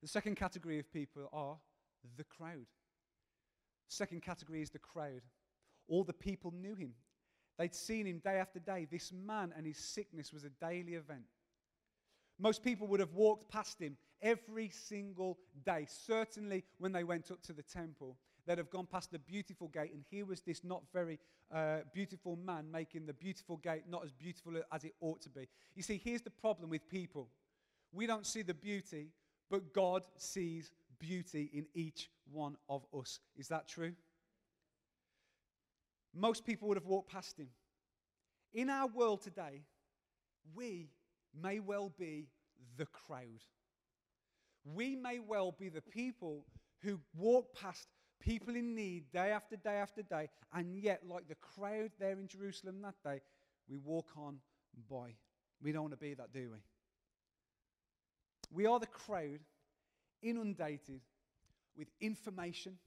The 0.06 0.10
second 0.10 0.36
category 0.36 0.78
of 0.78 0.92
people 0.92 1.28
are 1.32 1.56
the 2.16 2.22
crowd. 2.22 2.66
Second 3.88 4.22
category 4.22 4.62
is 4.62 4.70
the 4.70 4.78
crowd. 4.78 5.22
All 5.88 6.04
the 6.04 6.12
people 6.12 6.52
knew 6.52 6.76
him. 6.76 6.92
They'd 7.58 7.74
seen 7.74 8.06
him 8.06 8.20
day 8.20 8.36
after 8.36 8.60
day. 8.60 8.86
This 8.88 9.10
man 9.12 9.52
and 9.56 9.66
his 9.66 9.78
sickness 9.78 10.32
was 10.32 10.44
a 10.44 10.50
daily 10.64 10.94
event. 10.94 11.24
Most 12.38 12.62
people 12.62 12.86
would 12.86 13.00
have 13.00 13.14
walked 13.14 13.50
past 13.50 13.80
him 13.80 13.96
every 14.22 14.68
single 14.68 15.38
day. 15.64 15.88
Certainly, 15.88 16.62
when 16.78 16.92
they 16.92 17.02
went 17.02 17.32
up 17.32 17.42
to 17.42 17.52
the 17.52 17.64
temple, 17.64 18.16
they'd 18.46 18.58
have 18.58 18.70
gone 18.70 18.86
past 18.86 19.10
the 19.10 19.18
beautiful 19.18 19.66
gate, 19.66 19.92
and 19.92 20.04
here 20.08 20.24
was 20.24 20.40
this 20.40 20.62
not 20.62 20.84
very 20.92 21.18
uh, 21.52 21.78
beautiful 21.92 22.36
man 22.36 22.70
making 22.70 23.06
the 23.06 23.12
beautiful 23.12 23.56
gate 23.56 23.82
not 23.88 24.04
as 24.04 24.12
beautiful 24.12 24.52
as 24.70 24.84
it 24.84 24.94
ought 25.00 25.20
to 25.22 25.30
be. 25.30 25.48
You 25.74 25.82
see, 25.82 26.00
here's 26.04 26.22
the 26.22 26.30
problem 26.30 26.70
with 26.70 26.88
people 26.88 27.28
we 27.92 28.06
don't 28.06 28.26
see 28.26 28.42
the 28.42 28.54
beauty, 28.54 29.08
but 29.50 29.72
God 29.72 30.02
sees 30.16 30.70
beauty 30.98 31.50
in 31.52 31.66
each 31.74 32.10
one 32.30 32.56
of 32.68 32.84
us. 32.98 33.20
Is 33.36 33.48
that 33.48 33.68
true? 33.68 33.92
Most 36.14 36.44
people 36.44 36.68
would 36.68 36.76
have 36.76 36.86
walked 36.86 37.10
past 37.10 37.38
him. 37.38 37.48
In 38.54 38.70
our 38.70 38.86
world 38.86 39.22
today, 39.22 39.62
we 40.54 40.88
may 41.40 41.60
well 41.60 41.92
be 41.98 42.28
the 42.76 42.86
crowd. 42.86 43.44
We 44.64 44.96
may 44.96 45.18
well 45.18 45.52
be 45.52 45.68
the 45.68 45.82
people 45.82 46.46
who 46.82 47.00
walk 47.16 47.54
past 47.54 47.86
people 48.20 48.56
in 48.56 48.74
need 48.74 49.12
day 49.12 49.30
after 49.30 49.56
day 49.56 49.76
after 49.76 50.02
day, 50.02 50.28
and 50.54 50.74
yet, 50.76 51.02
like 51.06 51.28
the 51.28 51.36
crowd 51.36 51.90
there 51.98 52.18
in 52.18 52.28
Jerusalem 52.28 52.80
that 52.82 52.94
day, 53.04 53.20
we 53.68 53.78
walk 53.78 54.08
on 54.16 54.38
by. 54.90 55.14
We 55.62 55.72
don't 55.72 55.82
want 55.82 55.94
to 55.94 55.98
be 55.98 56.14
that, 56.14 56.32
do 56.32 56.50
we? 56.52 56.58
We 58.50 58.66
are 58.66 58.78
the 58.78 58.86
crowd 58.86 59.40
inundated 60.22 61.00
with 61.76 61.88
information 62.00 62.78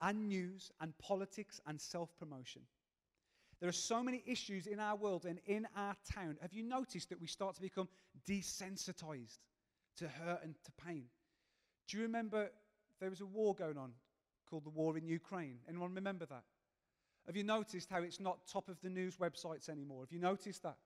and 0.00 0.28
news 0.28 0.70
and 0.80 0.96
politics 0.98 1.60
and 1.66 1.80
self 1.80 2.10
promotion. 2.18 2.62
There 3.60 3.68
are 3.68 3.72
so 3.72 4.02
many 4.02 4.22
issues 4.26 4.66
in 4.66 4.78
our 4.78 4.94
world 4.94 5.24
and 5.24 5.40
in 5.46 5.66
our 5.76 5.96
town. 6.12 6.36
Have 6.40 6.52
you 6.52 6.62
noticed 6.62 7.08
that 7.08 7.20
we 7.20 7.26
start 7.26 7.56
to 7.56 7.60
become 7.60 7.88
desensitized 8.28 9.38
to 9.96 10.08
hurt 10.08 10.40
and 10.44 10.54
to 10.64 10.72
pain? 10.86 11.04
Do 11.88 11.96
you 11.96 12.04
remember 12.04 12.50
there 13.00 13.10
was 13.10 13.20
a 13.20 13.26
war 13.26 13.54
going 13.54 13.76
on 13.76 13.92
called 14.48 14.64
the 14.64 14.70
war 14.70 14.96
in 14.96 15.06
Ukraine? 15.06 15.58
Anyone 15.68 15.94
remember 15.94 16.26
that? 16.26 16.44
Have 17.26 17.36
you 17.36 17.42
noticed 17.42 17.90
how 17.90 18.02
it's 18.02 18.20
not 18.20 18.46
top 18.46 18.68
of 18.68 18.80
the 18.80 18.88
news 18.88 19.16
websites 19.16 19.68
anymore? 19.68 20.02
Have 20.02 20.12
you 20.12 20.20
noticed 20.20 20.62
that? 20.62 20.76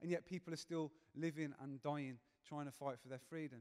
And 0.00 0.10
yet 0.10 0.24
people 0.26 0.52
are 0.54 0.56
still 0.56 0.92
living 1.16 1.52
and 1.60 1.82
dying 1.82 2.18
trying 2.48 2.66
to 2.66 2.72
fight 2.72 2.96
for 3.00 3.08
their 3.08 3.20
freedom. 3.30 3.60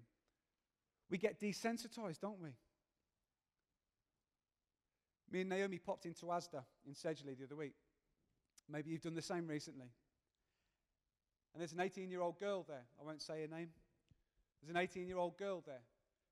We 1.10 1.18
get 1.18 1.40
desensitized, 1.40 2.20
don't 2.22 2.42
we? 2.42 2.50
Me 5.32 5.42
and 5.42 5.50
Naomi 5.50 5.78
popped 5.78 6.06
into 6.06 6.26
Asda 6.26 6.64
in 6.86 6.94
Sedgley 6.94 7.38
the 7.38 7.46
other 7.46 7.56
week. 7.56 7.76
Maybe 8.70 8.90
you've 8.92 9.02
done 9.02 9.16
the 9.16 9.22
same 9.22 9.48
recently. 9.48 9.88
And 11.54 11.62
there's 11.62 11.74
an 11.74 11.82
18 11.82 12.10
year 12.10 12.22
old 12.22 12.40
girl 12.40 12.66
there. 12.68 12.86
I 13.00 13.06
won't 13.06 13.22
say 13.22 13.42
her 13.42 13.48
name. 13.48 13.70
There's 14.62 14.70
an 14.70 14.78
18 14.78 15.08
year 15.08 15.18
old 15.18 15.38
girl 15.38 15.64
there. 15.66 15.82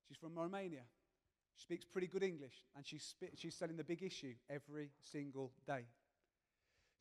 She's 0.08 0.16
from 0.16 0.34
Romania. 0.34 0.82
She 1.56 1.62
speaks 1.62 1.84
pretty 1.84 2.06
good 2.06 2.22
English, 2.22 2.54
and 2.74 2.86
she's, 2.86 3.14
she's 3.36 3.54
selling 3.54 3.76
the 3.76 3.84
big 3.84 4.02
issue 4.02 4.34
every 4.48 4.90
single 5.12 5.52
day. 5.66 5.84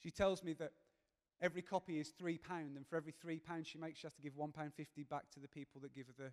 She 0.03 0.12
tells 0.12 0.44
me 0.44 0.53
that 0.53 0.74
every 1.41 1.62
copy 1.62 2.00
is 2.00 2.13
£3, 2.22 2.39
and 2.75 2.86
for 2.88 2.96
every 2.96 3.13
£3 3.13 3.39
she 3.65 3.77
makes, 3.77 4.00
she 4.00 4.08
has 4.08 4.13
to 4.13 4.22
give 4.22 4.36
one 4.36 4.51
pound 4.51 4.74
fifty 4.74 5.03
back 5.03 5.29
to 5.31 5.39
the 5.39 5.48
people 5.48 5.81
that 5.81 5.93
give 5.93 6.08
her 6.08 6.13
the. 6.17 6.31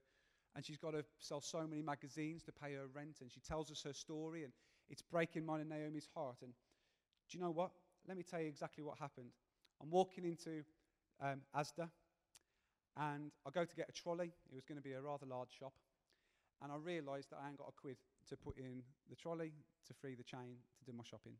And 0.54 0.64
she's 0.64 0.78
got 0.78 0.92
to 0.92 1.04
sell 1.18 1.40
so 1.40 1.66
many 1.66 1.82
magazines 1.82 2.42
to 2.44 2.52
pay 2.52 2.74
her 2.74 2.86
rent, 2.94 3.18
and 3.20 3.30
she 3.30 3.40
tells 3.40 3.70
us 3.70 3.82
her 3.82 3.92
story, 3.92 4.44
and 4.44 4.52
it's 4.88 5.02
breaking 5.02 5.44
mine 5.44 5.60
and 5.60 5.68
Naomi's 5.68 6.08
heart. 6.14 6.36
And 6.42 6.52
do 7.30 7.38
you 7.38 7.44
know 7.44 7.50
what? 7.50 7.70
Let 8.08 8.16
me 8.16 8.22
tell 8.22 8.40
you 8.40 8.46
exactly 8.46 8.82
what 8.82 8.98
happened. 8.98 9.30
I'm 9.82 9.90
walking 9.90 10.24
into 10.24 10.64
um, 11.20 11.42
Asda, 11.54 11.90
and 12.96 13.30
I 13.46 13.50
go 13.50 13.64
to 13.64 13.76
get 13.76 13.88
a 13.88 13.92
trolley. 13.92 14.32
It 14.50 14.54
was 14.54 14.64
going 14.64 14.78
to 14.78 14.82
be 14.82 14.92
a 14.92 15.00
rather 15.00 15.26
large 15.26 15.52
shop. 15.58 15.72
And 16.62 16.72
I 16.72 16.76
realised 16.76 17.30
that 17.30 17.40
I 17.44 17.48
ain't 17.48 17.58
got 17.58 17.68
a 17.68 17.80
quid 17.80 17.98
to 18.30 18.36
put 18.36 18.56
in 18.56 18.82
the 19.10 19.16
trolley 19.16 19.52
to 19.88 19.94
free 19.94 20.14
the 20.14 20.24
chain 20.24 20.56
to 20.78 20.84
do 20.90 20.96
my 20.96 21.04
shopping. 21.04 21.34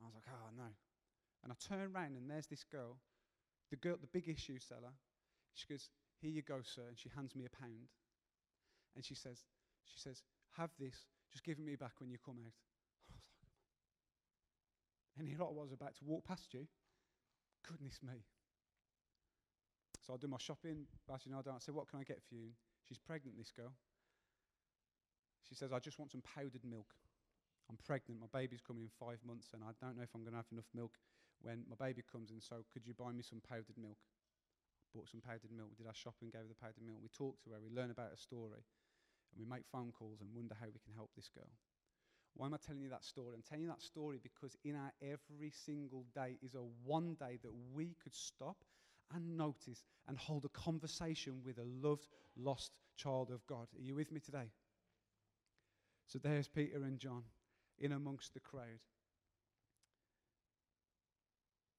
I 0.00 0.06
was 0.06 0.14
like, 0.14 0.24
oh 0.32 0.48
no. 0.56 0.72
And 1.44 1.52
I 1.52 1.56
turn 1.60 1.80
around 1.80 2.16
and 2.16 2.28
there's 2.28 2.46
this 2.46 2.64
girl, 2.64 2.96
the 3.70 3.76
girl, 3.76 3.96
the 4.00 4.08
big 4.08 4.28
issue 4.28 4.58
seller. 4.58 4.96
She 5.52 5.66
goes, 5.68 5.90
Here 6.20 6.30
you 6.30 6.42
go, 6.42 6.60
sir. 6.64 6.88
And 6.88 6.98
she 6.98 7.10
hands 7.14 7.36
me 7.36 7.44
a 7.44 7.56
pound. 7.56 7.92
And 8.96 9.04
she 9.04 9.14
says, 9.14 9.44
she 9.84 10.00
says, 10.00 10.22
have 10.56 10.70
this, 10.78 10.94
just 11.30 11.44
give 11.44 11.58
it 11.58 11.64
me 11.64 11.76
back 11.76 11.92
when 11.98 12.10
you 12.10 12.18
come 12.24 12.38
out. 12.44 12.52
And 15.18 15.28
here 15.28 15.40
I 15.40 15.44
was 15.44 15.72
about 15.72 15.94
to 15.96 16.04
walk 16.04 16.24
past 16.24 16.54
you. 16.54 16.66
Goodness 17.68 18.00
me. 18.02 18.24
So 20.06 20.14
I 20.14 20.16
do 20.16 20.26
my 20.26 20.38
shopping. 20.38 20.86
But 21.06 21.24
you 21.24 21.32
know, 21.32 21.38
I 21.38 21.42
don't. 21.42 21.54
I 21.54 21.58
say, 21.58 21.72
what 21.72 21.88
can 21.88 22.00
I 22.00 22.04
get 22.04 22.20
for 22.28 22.34
you? 22.34 22.50
She's 22.88 22.98
pregnant, 22.98 23.38
this 23.38 23.50
girl. 23.50 23.72
She 25.48 25.54
says, 25.54 25.72
I 25.72 25.78
just 25.78 25.98
want 25.98 26.10
some 26.10 26.22
powdered 26.22 26.64
milk. 26.68 26.94
I'm 27.70 27.78
pregnant. 27.80 28.20
My 28.20 28.30
baby's 28.32 28.60
coming 28.60 28.84
in 28.84 28.92
five 29.00 29.18
months, 29.24 29.52
and 29.54 29.64
I 29.64 29.72
don't 29.80 29.96
know 29.96 30.04
if 30.04 30.12
I'm 30.14 30.22
going 30.22 30.36
to 30.36 30.42
have 30.42 30.52
enough 30.52 30.68
milk 30.74 31.00
when 31.40 31.64
my 31.68 31.76
baby 31.76 32.02
comes 32.04 32.30
in. 32.30 32.40
So 32.40 32.64
could 32.72 32.86
you 32.86 32.92
buy 32.92 33.12
me 33.12 33.22
some 33.22 33.40
powdered 33.40 33.80
milk? 33.80 33.98
Bought 34.92 35.08
some 35.08 35.24
powdered 35.24 35.50
milk. 35.50 35.72
We 35.72 35.80
did 35.80 35.88
our 35.88 35.96
shopping, 35.96 36.30
gave 36.30 36.44
her 36.44 36.52
the 36.52 36.60
powdered 36.60 36.84
milk. 36.84 37.00
We 37.00 37.08
talked 37.08 37.42
to 37.44 37.56
her. 37.56 37.60
We 37.60 37.72
learn 37.72 37.90
about 37.90 38.12
her 38.12 38.20
story, 38.20 38.62
and 39.32 39.36
we 39.40 39.48
make 39.48 39.64
phone 39.66 39.92
calls 39.96 40.20
and 40.20 40.28
wonder 40.36 40.54
how 40.54 40.68
we 40.68 40.82
can 40.84 40.94
help 40.94 41.10
this 41.16 41.32
girl. 41.32 41.50
Why 42.36 42.46
am 42.46 42.54
I 42.54 42.58
telling 42.58 42.82
you 42.82 42.90
that 42.90 43.04
story? 43.04 43.34
I'm 43.34 43.46
telling 43.46 43.62
you 43.62 43.70
that 43.70 43.82
story 43.82 44.18
because 44.20 44.56
in 44.64 44.74
our 44.74 44.92
every 45.00 45.50
single 45.50 46.04
day 46.14 46.36
is 46.42 46.54
a 46.54 46.66
one 46.84 47.14
day 47.14 47.38
that 47.42 47.52
we 47.72 47.94
could 48.02 48.14
stop 48.14 48.56
and 49.14 49.36
notice 49.36 49.84
and 50.08 50.18
hold 50.18 50.44
a 50.44 50.48
conversation 50.48 51.40
with 51.44 51.58
a 51.58 51.64
loved, 51.64 52.08
lost 52.36 52.72
child 52.96 53.30
of 53.30 53.46
God. 53.46 53.68
Are 53.76 53.82
you 53.82 53.94
with 53.94 54.10
me 54.10 54.18
today? 54.20 54.50
So 56.06 56.18
there's 56.18 56.48
Peter 56.48 56.82
and 56.82 56.98
John 56.98 57.22
in 57.78 57.92
amongst 57.92 58.34
the 58.34 58.40
crowd. 58.40 58.80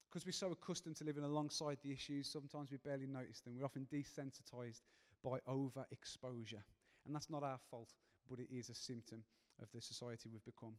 Because 0.10 0.26
we're 0.26 0.32
so 0.32 0.52
accustomed 0.52 0.96
to 0.98 1.04
living 1.04 1.24
alongside 1.24 1.78
the 1.84 1.92
issues, 1.92 2.32
sometimes 2.32 2.72
we 2.72 2.78
barely 2.78 3.08
notice 3.08 3.42
them. 3.42 3.56
We're 3.58 3.66
often 3.66 3.88
desensitized 3.92 4.82
by 5.24 5.40
overexposure. 5.48 6.64
And 7.06 7.14
that's 7.14 7.30
not 7.30 7.44
our 7.44 7.60
fault, 7.70 7.90
but 8.30 8.40
it 8.40 8.48
is 8.50 8.70
a 8.70 8.76
symptom 8.76 9.24
of 9.62 9.68
the 9.74 9.82
society 9.82 10.30
we've 10.32 10.46
become. 10.46 10.76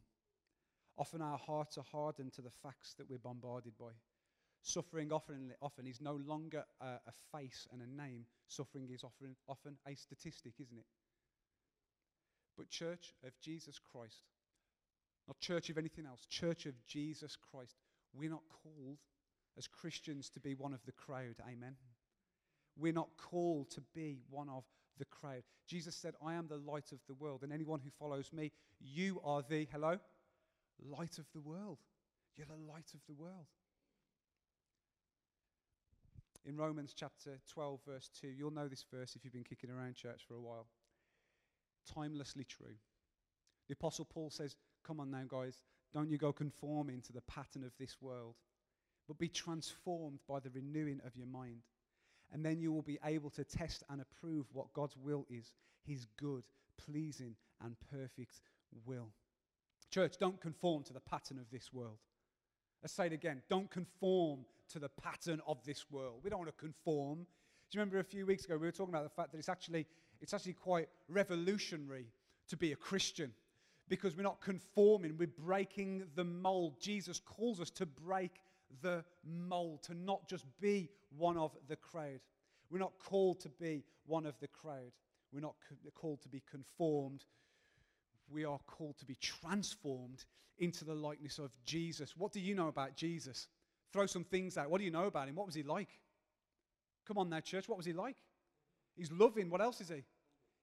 Often 0.99 1.21
our 1.21 1.39
hearts 1.39 1.77
are 1.77 1.85
hardened 1.85 2.33
to 2.35 2.43
the 2.43 2.51
facts 2.51 2.95
that 2.95 3.11
we're 3.11 3.19
bombarded 3.19 3.77
by. 3.79 3.91
Suffering 4.63 5.13
often, 5.13 5.53
often 5.61 5.87
is 5.87 6.01
no 6.01 6.15
longer 6.15 6.65
a, 6.81 6.87
a 7.07 7.13
face 7.31 7.69
and 7.71 7.83
a 7.83 8.03
name. 8.03 8.25
Suffering 8.49 8.89
is 8.91 9.05
often, 9.05 9.37
often 9.49 9.77
a 9.87 9.95
statistic, 9.95 10.55
isn't 10.59 10.79
it? 10.79 10.87
But, 12.57 12.71
Church 12.71 13.13
of 13.23 13.39
Jesus 13.41 13.79
Christ, 13.79 14.23
not 15.27 15.41
church 15.41 15.71
of 15.71 15.79
anything 15.79 16.07
else, 16.07 16.27
church 16.27 16.67
of 16.67 16.75
Jesus 16.87 17.37
Christ, 17.51 17.77
we're 18.13 18.31
not 18.31 18.43
called 18.63 18.99
as 19.59 19.67
Christians 19.67 20.31
to 20.31 20.41
be 20.41 20.55
one 20.55 20.73
of 20.73 20.85
the 20.85 20.93
crowd. 20.93 21.37
Amen. 21.49 21.75
We're 22.79 22.93
not 22.93 23.09
called 23.17 23.71
to 23.71 23.81
be 23.95 24.19
one 24.31 24.49
of 24.49 24.65
the 24.99 25.07
crowd. 25.07 25.43
Jesus 25.67 25.97
said, 25.97 26.15
I 26.25 26.35
am 26.35 26.47
the 26.47 26.59
light 26.59 26.93
of 26.93 26.99
the 27.09 27.15
world, 27.15 27.43
and 27.43 27.53
anyone 27.53 27.81
who 27.83 27.91
follows 27.99 28.33
me, 28.33 28.53
you 28.81 29.21
are 29.25 29.43
the, 29.49 29.67
hello, 29.73 29.99
light 30.83 31.19
of 31.19 31.27
the 31.33 31.41
world. 31.41 31.79
You're 32.37 32.47
the 32.47 32.73
light 32.73 32.93
of 32.95 33.01
the 33.09 33.15
world. 33.15 33.47
In 36.45 36.57
Romans 36.57 36.95
chapter 36.95 37.41
12, 37.53 37.81
verse 37.87 38.11
2, 38.21 38.29
you'll 38.29 38.53
know 38.53 38.69
this 38.69 38.85
verse 38.93 39.17
if 39.17 39.25
you've 39.25 39.33
been 39.33 39.43
kicking 39.43 39.71
around 39.71 39.97
church 39.97 40.23
for 40.29 40.35
a 40.35 40.41
while. 40.41 40.67
Timelessly 41.93 42.45
true. 42.45 42.77
The 43.69 43.75
Apostle 43.75 44.05
Paul 44.05 44.31
says, 44.31 44.55
Come 44.87 45.01
on 45.01 45.11
now, 45.11 45.23
guys, 45.29 45.59
don't 45.93 46.11
you 46.11 46.19
go 46.19 46.33
conforming 46.33 47.01
to 47.03 47.13
the 47.13 47.23
pattern 47.23 47.65
of 47.65 47.73
this 47.79 47.97
world, 48.01 48.35
but 49.09 49.19
be 49.19 49.29
transformed 49.29 50.21
by 50.29 50.41
the 50.41 50.51
renewing 50.51 51.01
of 51.05 51.17
your 51.17 51.27
mind 51.27 51.63
and 52.33 52.45
then 52.45 52.61
you 52.61 52.73
will 52.73 52.83
be 52.83 52.99
able 53.05 53.31
to 53.31 53.45
test 53.45 53.85
and 53.91 54.01
approve 54.01 54.47
what 54.53 54.73
God's 54.73 54.97
will 54.97 55.27
is 55.31 55.53
his 55.87 56.07
good, 56.19 56.43
pleasing, 56.85 57.37
and 57.65 57.77
perfect 57.91 58.41
will. 58.85 59.09
Church, 59.91 60.17
don't 60.19 60.41
conform 60.41 60.83
to 60.85 60.93
the 60.93 61.01
pattern 61.01 61.39
of 61.39 61.49
this 61.51 61.73
world. 61.73 61.99
Let's 62.83 62.95
say 62.95 63.07
it 63.07 63.13
again. 63.13 63.43
Don't 63.49 63.71
conform 63.71 64.41
to 64.73 64.79
the 64.79 64.89
pattern 64.89 65.41
of 65.47 65.65
this 65.65 65.91
world. 65.91 66.21
We 66.25 66.31
don't 66.31 66.41
want 66.41 66.51
to 66.51 66.61
conform. 66.61 67.19
Do 67.19 67.79
you 67.79 67.81
remember 67.81 68.01
a 68.01 68.05
few 68.05 68.27
weeks 68.27 68.45
ago 68.45 68.57
we 68.57 68.67
were 68.67 68.73
talking 68.73 68.95
about 68.95 69.05
the 69.05 69.11
fact 69.11 69.31
that 69.33 69.39
it's 69.39 69.49
actually, 69.49 69.87
it's 70.21 70.35
actually 70.35 70.55
quite 70.55 70.89
revolutionary 71.09 72.07
to 72.49 72.57
be 72.57 72.73
a 72.73 72.77
Christian 72.77 73.33
because 73.89 74.17
we're 74.17 74.23
not 74.23 74.41
conforming, 74.41 75.17
we're 75.17 75.27
breaking 75.27 76.05
the 76.15 76.25
mold. 76.25 76.81
Jesus 76.81 77.21
calls 77.21 77.61
us 77.61 77.71
to 77.71 77.87
break 77.87 78.41
the 78.83 79.05
mold, 79.25 79.83
to 79.85 79.95
not 79.95 80.29
just 80.29 80.45
be 80.61 80.91
one 81.17 81.37
of 81.37 81.53
the 81.69 81.77
crowd. 81.77 82.21
We're 82.71 82.79
not 82.79 82.99
called 82.99 83.41
to 83.41 83.49
be 83.49 83.85
one 84.07 84.27
of 84.27 84.39
the 84.41 84.49
crowd. 84.49 84.93
We're 85.33 85.41
not 85.41 85.55
called 85.95 86.23
to 86.23 86.29
be 86.29 86.43
conformed. 86.51 87.25
We 88.29 88.45
are 88.45 88.59
called 88.67 88.99
to 88.99 89.05
be 89.05 89.17
transformed 89.17 90.25
into 90.59 90.85
the 90.85 90.95
likeness 90.95 91.39
of 91.39 91.51
Jesus. 91.65 92.17
What 92.17 92.33
do 92.33 92.41
you 92.41 92.55
know 92.55 92.69
about 92.69 92.97
Jesus? 92.97 93.49
Throw 93.93 94.07
some 94.07 94.25
things 94.25 94.57
out. 94.57 94.69
What 94.69 94.79
do 94.79 94.85
you 94.85 94.91
know 94.91 95.05
about 95.05 95.29
him? 95.29 95.37
What 95.37 95.47
was 95.47 95.55
he 95.55 95.63
like? 95.63 95.89
Come 97.07 97.19
on 97.19 97.29
now, 97.29 97.41
church. 97.41 97.69
What 97.69 97.77
was 97.77 97.87
he 97.87 97.93
like? 97.93 98.17
He's 98.97 99.13
loving. 99.13 99.49
What 99.49 99.61
else 99.61 99.81
is 99.81 99.91
he? 99.91 100.03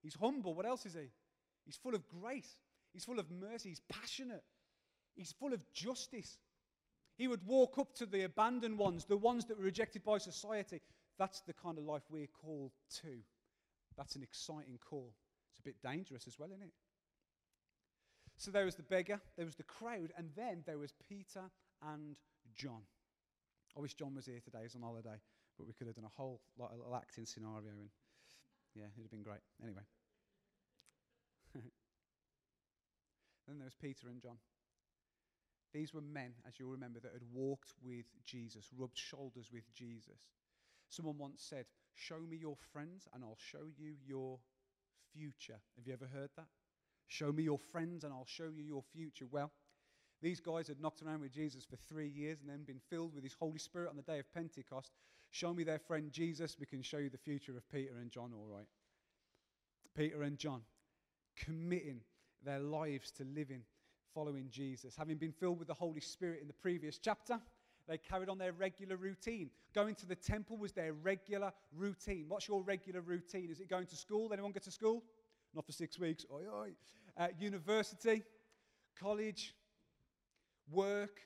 He's 0.01 0.15
humble. 0.15 0.53
What 0.53 0.65
else 0.65 0.85
is 0.85 0.93
he? 0.93 1.09
He's 1.65 1.77
full 1.77 1.95
of 1.95 2.05
grace. 2.09 2.57
He's 2.93 3.05
full 3.05 3.19
of 3.19 3.29
mercy. 3.31 3.69
He's 3.69 3.81
passionate. 3.89 4.43
He's 5.15 5.31
full 5.31 5.53
of 5.53 5.61
justice. 5.73 6.37
He 7.15 7.27
would 7.27 7.45
walk 7.45 7.77
up 7.77 7.93
to 7.95 8.05
the 8.05 8.23
abandoned 8.23 8.77
ones, 8.77 9.05
the 9.05 9.17
ones 9.17 9.45
that 9.45 9.57
were 9.57 9.63
rejected 9.63 10.03
by 10.03 10.17
society. 10.17 10.81
That's 11.17 11.41
the 11.41 11.53
kind 11.53 11.77
of 11.77 11.83
life 11.83 12.03
we're 12.09 12.27
called 12.27 12.71
to. 13.01 13.19
That's 13.97 14.15
an 14.15 14.23
exciting 14.23 14.79
call. 14.83 15.13
It's 15.51 15.59
a 15.59 15.63
bit 15.63 15.75
dangerous 15.83 16.27
as 16.27 16.39
well, 16.39 16.49
isn't 16.49 16.63
it? 16.63 16.73
So 18.37 18.49
there 18.49 18.65
was 18.65 18.75
the 18.75 18.83
beggar, 18.83 19.21
there 19.37 19.45
was 19.45 19.55
the 19.55 19.63
crowd, 19.63 20.11
and 20.17 20.29
then 20.35 20.63
there 20.65 20.79
was 20.79 20.91
Peter 21.07 21.43
and 21.83 22.15
John. 22.55 22.81
I 23.77 23.79
wish 23.79 23.93
John 23.93 24.15
was 24.15 24.25
here 24.25 24.39
today, 24.43 24.59
he's 24.63 24.75
on 24.75 24.81
holiday, 24.81 25.21
but 25.57 25.67
we 25.67 25.73
could 25.73 25.85
have 25.85 25.95
done 25.95 26.05
a 26.05 26.17
whole 26.17 26.41
a 26.59 26.75
little 26.75 26.95
acting 26.95 27.25
scenario, 27.27 27.69
and 27.69 27.89
yeah, 28.75 28.85
it'd 28.85 29.03
have 29.03 29.11
been 29.11 29.23
great. 29.23 29.41
Anyway. 29.61 29.83
Then 33.47 33.57
there 33.57 33.65
was 33.65 33.75
Peter 33.75 34.09
and 34.09 34.21
John. 34.21 34.37
These 35.73 35.93
were 35.93 36.01
men, 36.01 36.33
as 36.47 36.59
you'll 36.59 36.69
remember, 36.69 36.99
that 36.99 37.13
had 37.13 37.23
walked 37.33 37.73
with 37.83 38.05
Jesus, 38.23 38.69
rubbed 38.77 38.97
shoulders 38.97 39.49
with 39.51 39.73
Jesus. 39.73 40.29
Someone 40.89 41.17
once 41.17 41.43
said, 41.43 41.65
Show 41.95 42.19
me 42.19 42.37
your 42.37 42.55
friends 42.71 43.07
and 43.13 43.23
I'll 43.23 43.37
show 43.37 43.65
you 43.77 43.93
your 44.05 44.39
future. 45.13 45.59
Have 45.75 45.85
you 45.85 45.93
ever 45.93 46.07
heard 46.07 46.29
that? 46.37 46.47
Show 47.07 47.31
me 47.31 47.43
your 47.43 47.59
friends 47.59 48.03
and 48.03 48.13
I'll 48.13 48.25
show 48.25 48.49
you 48.55 48.63
your 48.63 48.83
future. 48.93 49.25
Well, 49.29 49.51
these 50.21 50.39
guys 50.39 50.67
had 50.67 50.79
knocked 50.79 51.01
around 51.01 51.21
with 51.21 51.33
Jesus 51.33 51.65
for 51.65 51.75
three 51.75 52.07
years 52.07 52.39
and 52.39 52.49
then 52.49 52.63
been 52.63 52.81
filled 52.89 53.13
with 53.13 53.23
his 53.23 53.35
Holy 53.39 53.59
Spirit 53.59 53.89
on 53.89 53.97
the 53.97 54.03
day 54.03 54.19
of 54.19 54.33
Pentecost. 54.33 54.91
Show 55.31 55.53
me 55.53 55.63
their 55.63 55.79
friend 55.79 56.11
Jesus, 56.11 56.57
we 56.59 56.65
can 56.65 56.81
show 56.81 56.97
you 56.97 57.09
the 57.09 57.17
future 57.17 57.57
of 57.57 57.69
Peter 57.69 57.97
and 57.99 58.09
John, 58.09 58.31
all 58.33 58.47
right. 58.47 58.67
Peter 59.95 60.23
and 60.23 60.37
John 60.37 60.61
committing 61.35 62.01
their 62.43 62.59
lives 62.59 63.11
to 63.11 63.23
living, 63.35 63.61
following 64.13 64.47
Jesus. 64.49 64.95
Having 64.95 65.17
been 65.17 65.31
filled 65.31 65.59
with 65.59 65.67
the 65.67 65.73
Holy 65.73 66.01
Spirit 66.01 66.39
in 66.41 66.47
the 66.47 66.53
previous 66.53 66.97
chapter, 66.97 67.39
they 67.87 67.97
carried 67.97 68.29
on 68.29 68.37
their 68.37 68.53
regular 68.53 68.95
routine. 68.95 69.49
Going 69.75 69.95
to 69.95 70.05
the 70.05 70.15
temple 70.15 70.57
was 70.57 70.71
their 70.71 70.93
regular 70.93 71.51
routine. 71.75 72.25
What's 72.27 72.47
your 72.47 72.61
regular 72.61 73.01
routine? 73.01 73.49
Is 73.51 73.59
it 73.59 73.69
going 73.69 73.87
to 73.87 73.95
school? 73.95 74.31
Anyone 74.31 74.51
go 74.51 74.59
to 74.59 74.71
school? 74.71 75.03
Not 75.53 75.65
for 75.65 75.71
six 75.71 75.99
weeks. 75.99 76.25
Oi, 76.33 76.43
oi. 76.53 76.69
Uh, 77.17 77.27
university, 77.37 78.23
college, 78.99 79.53
work, 80.71 81.19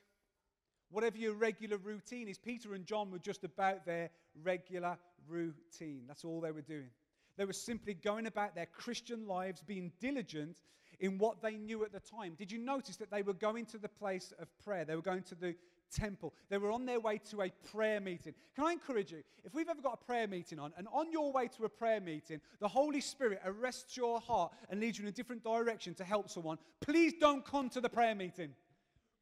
whatever 0.90 1.16
your 1.16 1.34
regular 1.34 1.76
routine 1.76 2.28
is. 2.28 2.38
Peter 2.38 2.74
and 2.74 2.84
John 2.84 3.10
were 3.10 3.18
just 3.18 3.44
about 3.44 3.86
their 3.86 4.10
regular 4.42 4.98
routine. 5.28 6.04
That's 6.06 6.24
all 6.24 6.40
they 6.40 6.50
were 6.50 6.62
doing. 6.62 6.90
They 7.36 7.44
were 7.44 7.52
simply 7.52 7.94
going 7.94 8.26
about 8.26 8.54
their 8.54 8.66
Christian 8.66 9.26
lives, 9.26 9.62
being 9.62 9.92
diligent 10.00 10.60
in 11.00 11.18
what 11.18 11.42
they 11.42 11.56
knew 11.56 11.84
at 11.84 11.92
the 11.92 12.00
time. 12.00 12.34
Did 12.36 12.50
you 12.50 12.58
notice 12.58 12.96
that 12.96 13.10
they 13.10 13.22
were 13.22 13.34
going 13.34 13.66
to 13.66 13.78
the 13.78 13.88
place 13.88 14.32
of 14.38 14.48
prayer? 14.64 14.84
They 14.84 14.96
were 14.96 15.02
going 15.02 15.22
to 15.24 15.34
the 15.34 15.54
temple. 15.90 16.34
They 16.50 16.58
were 16.58 16.70
on 16.70 16.86
their 16.86 17.00
way 17.00 17.20
to 17.30 17.42
a 17.42 17.50
prayer 17.70 18.00
meeting. 18.00 18.34
Can 18.54 18.64
I 18.64 18.72
encourage 18.72 19.12
you? 19.12 19.22
If 19.44 19.54
we've 19.54 19.68
ever 19.68 19.80
got 19.80 20.00
a 20.02 20.04
prayer 20.04 20.26
meeting 20.26 20.58
on, 20.58 20.72
and 20.76 20.88
on 20.92 21.10
your 21.12 21.32
way 21.32 21.48
to 21.56 21.64
a 21.64 21.68
prayer 21.68 22.00
meeting, 22.00 22.40
the 22.60 22.68
Holy 22.68 23.00
Spirit 23.00 23.40
arrests 23.44 23.96
your 23.96 24.20
heart 24.20 24.52
and 24.70 24.80
leads 24.80 24.98
you 24.98 25.04
in 25.04 25.08
a 25.08 25.12
different 25.12 25.44
direction 25.44 25.94
to 25.94 26.04
help 26.04 26.28
someone, 26.28 26.58
please 26.80 27.14
don't 27.18 27.44
come 27.44 27.68
to 27.70 27.80
the 27.80 27.88
prayer 27.88 28.14
meeting 28.14 28.50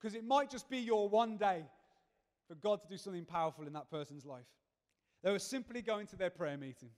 because 0.00 0.14
it 0.14 0.24
might 0.24 0.50
just 0.50 0.68
be 0.68 0.78
your 0.78 1.08
one 1.08 1.36
day 1.36 1.64
for 2.48 2.54
God 2.54 2.80
to 2.82 2.88
do 2.88 2.96
something 2.96 3.24
powerful 3.24 3.66
in 3.66 3.72
that 3.72 3.90
person's 3.90 4.24
life. 4.24 4.46
They 5.22 5.30
were 5.30 5.38
simply 5.38 5.82
going 5.82 6.06
to 6.08 6.16
their 6.16 6.30
prayer 6.30 6.56
meeting. 6.56 6.90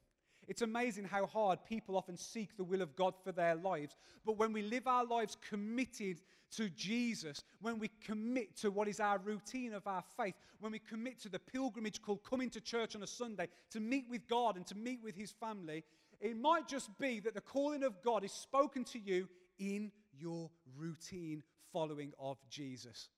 It's 0.49 0.63
amazing 0.63 1.05
how 1.05 1.27
hard 1.27 1.59
people 1.69 1.95
often 1.95 2.17
seek 2.17 2.57
the 2.57 2.65
will 2.65 2.81
of 2.81 2.97
God 2.97 3.15
for 3.23 3.33
their 3.33 3.55
lives. 3.55 3.97
But 4.25 4.39
when 4.39 4.55
we 4.55 4.63
live 4.63 4.87
our 4.87 5.05
lives 5.05 5.37
committed 5.47 6.23
to 6.53 6.71
Jesus, 6.71 7.45
when 7.61 7.79
we 7.79 7.91
commit 8.03 8.57
to 8.57 8.71
what 8.71 8.89
is 8.89 8.99
our 8.99 9.19
routine 9.19 9.75
of 9.75 9.87
our 9.87 10.03
faith, 10.17 10.35
when 10.59 10.73
we 10.73 10.79
commit 10.79 11.21
to 11.21 11.29
the 11.29 11.39
pilgrimage 11.39 12.01
called 12.01 12.25
coming 12.25 12.49
to 12.51 12.63
church 12.63 12.97
on 12.97 13.03
a 13.03 13.07
Sunday 13.07 13.49
to 13.73 13.79
meet 13.79 14.07
with 14.09 14.27
God 14.27 14.57
and 14.57 14.67
to 14.69 14.75
meet 14.75 15.01
with 15.05 15.15
His 15.15 15.33
family, 15.33 15.85
it 16.19 16.41
might 16.41 16.67
just 16.67 16.97
be 16.99 17.21
that 17.21 17.35
the 17.35 17.43
calling 17.43 17.85
of 17.85 18.03
God 18.03 18.25
is 18.25 18.33
spoken 18.33 18.85
to 18.85 18.99
you 18.99 19.29
in 19.59 19.93
your 20.19 20.51
routine 20.79 21.43
following 21.75 22.15
of 22.19 22.39
Jesus. 22.49 23.11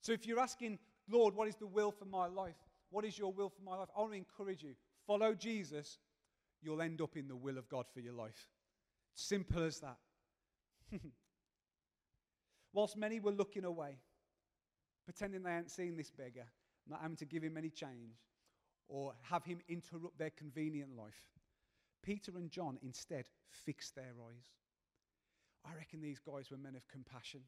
So 0.00 0.12
if 0.12 0.26
you're 0.26 0.40
asking, 0.40 0.78
Lord, 1.10 1.34
what 1.34 1.46
is 1.46 1.56
the 1.56 1.66
will 1.66 1.92
for 1.92 2.06
my 2.06 2.26
life? 2.26 2.56
What 2.90 3.04
is 3.04 3.18
your 3.18 3.32
will 3.32 3.50
for 3.50 3.62
my 3.62 3.76
life? 3.76 3.88
I 3.94 4.00
want 4.00 4.12
to 4.12 4.16
encourage 4.16 4.62
you 4.62 4.74
follow 5.08 5.34
Jesus, 5.34 5.98
you'll 6.62 6.82
end 6.82 7.00
up 7.00 7.16
in 7.16 7.26
the 7.26 7.34
will 7.34 7.58
of 7.58 7.68
God 7.68 7.86
for 7.92 8.00
your 8.00 8.12
life. 8.12 8.46
Simple 9.14 9.64
as 9.64 9.80
that. 9.80 9.96
Whilst 12.72 12.96
many 12.96 13.18
were 13.18 13.32
looking 13.32 13.64
away, 13.64 13.96
pretending 15.04 15.42
they 15.42 15.50
hadn't 15.50 15.70
seen 15.70 15.96
this 15.96 16.10
beggar, 16.10 16.46
not 16.86 17.00
having 17.00 17.16
to 17.16 17.24
give 17.24 17.42
him 17.42 17.56
any 17.56 17.70
change 17.70 18.18
or 18.88 19.14
have 19.22 19.44
him 19.44 19.60
interrupt 19.68 20.18
their 20.18 20.30
convenient 20.30 20.94
life, 20.94 21.22
Peter 22.02 22.32
and 22.36 22.50
John 22.50 22.78
instead 22.82 23.24
fixed 23.50 23.94
their 23.94 24.14
eyes. 24.28 24.44
I 25.64 25.74
reckon 25.74 26.00
these 26.00 26.20
guys 26.20 26.50
were 26.50 26.58
men 26.58 26.76
of 26.76 26.86
compassion. 26.86 27.40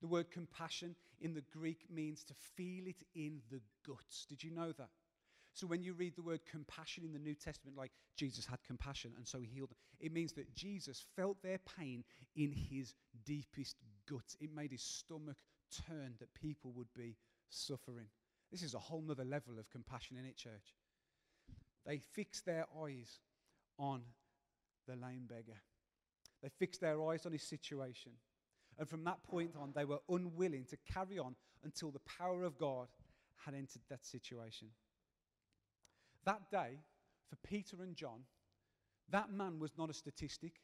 The 0.00 0.06
word 0.06 0.30
compassion 0.30 0.94
in 1.20 1.34
the 1.34 1.44
Greek 1.52 1.84
means 1.90 2.22
to 2.24 2.34
feel 2.34 2.86
it 2.86 3.02
in 3.14 3.40
the 3.50 3.60
guts. 3.86 4.26
Did 4.28 4.44
you 4.44 4.50
know 4.50 4.72
that? 4.72 4.90
So 5.56 5.66
when 5.66 5.82
you 5.82 5.94
read 5.94 6.14
the 6.14 6.22
word 6.22 6.40
compassion 6.44 7.02
in 7.02 7.14
the 7.14 7.18
New 7.18 7.34
Testament, 7.34 7.78
like 7.78 7.90
Jesus 8.14 8.44
had 8.44 8.58
compassion 8.66 9.12
and 9.16 9.26
so 9.26 9.40
he 9.40 9.46
healed 9.46 9.70
them, 9.70 9.78
it 10.00 10.12
means 10.12 10.34
that 10.34 10.54
Jesus 10.54 11.02
felt 11.16 11.42
their 11.42 11.58
pain 11.78 12.04
in 12.36 12.52
his 12.52 12.92
deepest 13.24 13.76
gut. 14.06 14.36
It 14.38 14.54
made 14.54 14.70
his 14.70 14.82
stomach 14.82 15.38
turn 15.88 16.12
that 16.20 16.34
people 16.34 16.72
would 16.72 16.92
be 16.94 17.16
suffering. 17.48 18.04
This 18.52 18.62
is 18.62 18.74
a 18.74 18.78
whole 18.78 19.00
nother 19.00 19.24
level 19.24 19.58
of 19.58 19.70
compassion 19.70 20.18
in 20.18 20.26
it, 20.26 20.36
church. 20.36 20.74
They 21.86 22.00
fixed 22.12 22.44
their 22.44 22.66
eyes 22.84 23.20
on 23.78 24.02
the 24.86 24.96
lame 24.96 25.24
beggar. 25.26 25.58
They 26.42 26.50
fixed 26.50 26.82
their 26.82 27.02
eyes 27.02 27.24
on 27.24 27.32
his 27.32 27.42
situation. 27.42 28.12
And 28.78 28.86
from 28.86 29.04
that 29.04 29.22
point 29.22 29.54
on, 29.58 29.72
they 29.74 29.86
were 29.86 30.00
unwilling 30.10 30.66
to 30.66 30.76
carry 30.92 31.18
on 31.18 31.34
until 31.64 31.92
the 31.92 32.00
power 32.00 32.44
of 32.44 32.58
God 32.58 32.88
had 33.46 33.54
entered 33.54 33.80
that 33.88 34.04
situation. 34.04 34.68
That 36.26 36.50
day, 36.50 36.80
for 37.30 37.36
Peter 37.48 37.82
and 37.82 37.96
John, 37.96 38.20
that 39.10 39.30
man 39.32 39.58
was 39.58 39.72
not 39.78 39.90
a 39.90 39.94
statistic. 39.94 40.60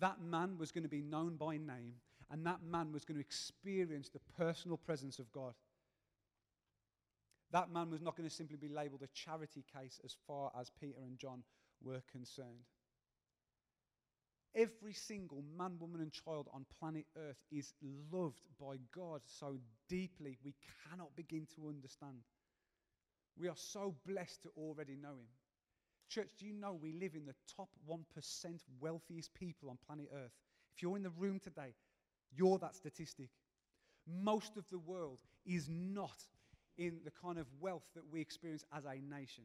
That 0.00 0.20
man 0.20 0.56
was 0.58 0.72
going 0.72 0.84
to 0.84 0.88
be 0.88 1.02
known 1.02 1.36
by 1.36 1.58
name, 1.58 1.94
and 2.30 2.44
that 2.46 2.62
man 2.62 2.92
was 2.92 3.04
going 3.04 3.16
to 3.16 3.24
experience 3.24 4.08
the 4.08 4.20
personal 4.36 4.78
presence 4.78 5.18
of 5.18 5.30
God. 5.30 5.54
That 7.52 7.70
man 7.70 7.90
was 7.90 8.00
not 8.00 8.16
going 8.16 8.28
to 8.28 8.34
simply 8.34 8.56
be 8.56 8.68
labeled 8.68 9.02
a 9.02 9.08
charity 9.08 9.64
case 9.74 10.00
as 10.04 10.16
far 10.26 10.50
as 10.58 10.70
Peter 10.70 11.00
and 11.06 11.18
John 11.18 11.42
were 11.82 12.02
concerned. 12.10 12.66
Every 14.54 14.92
single 14.92 15.44
man, 15.56 15.76
woman, 15.78 16.00
and 16.00 16.12
child 16.12 16.48
on 16.52 16.64
planet 16.78 17.06
Earth 17.16 17.42
is 17.50 17.72
loved 18.10 18.42
by 18.58 18.76
God 18.94 19.20
so 19.26 19.58
deeply 19.88 20.38
we 20.44 20.54
cannot 20.88 21.14
begin 21.16 21.46
to 21.56 21.68
understand. 21.68 22.18
We 23.38 23.48
are 23.48 23.56
so 23.56 23.94
blessed 24.06 24.42
to 24.42 24.48
already 24.56 24.96
know 24.96 25.10
him. 25.10 25.28
Church, 26.08 26.30
do 26.38 26.46
you 26.46 26.54
know 26.54 26.72
we 26.72 26.92
live 26.92 27.14
in 27.14 27.26
the 27.26 27.34
top 27.56 27.68
1% 27.88 28.00
wealthiest 28.80 29.32
people 29.34 29.70
on 29.70 29.78
planet 29.86 30.10
Earth? 30.12 30.32
If 30.74 30.82
you're 30.82 30.96
in 30.96 31.02
the 31.02 31.10
room 31.10 31.38
today, 31.38 31.74
you're 32.34 32.58
that 32.58 32.74
statistic. 32.74 33.28
Most 34.06 34.56
of 34.56 34.68
the 34.70 34.78
world 34.78 35.18
is 35.44 35.68
not 35.68 36.16
in 36.78 37.00
the 37.04 37.10
kind 37.10 37.38
of 37.38 37.46
wealth 37.60 37.84
that 37.94 38.10
we 38.10 38.20
experience 38.20 38.64
as 38.72 38.84
a 38.84 39.00
nation. 39.00 39.44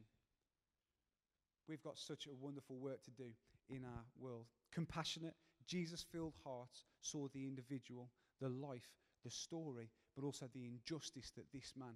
We've 1.68 1.82
got 1.82 1.98
such 1.98 2.26
a 2.26 2.34
wonderful 2.34 2.76
work 2.76 3.02
to 3.04 3.10
do 3.10 3.30
in 3.68 3.84
our 3.84 4.04
world. 4.18 4.46
Compassionate, 4.72 5.34
Jesus 5.66 6.04
filled 6.12 6.34
hearts 6.44 6.84
saw 7.00 7.28
the 7.32 7.46
individual, 7.46 8.10
the 8.40 8.48
life, 8.48 8.88
the 9.24 9.30
story, 9.30 9.90
but 10.14 10.24
also 10.24 10.46
the 10.54 10.66
injustice 10.66 11.30
that 11.36 11.50
this 11.52 11.72
man 11.76 11.94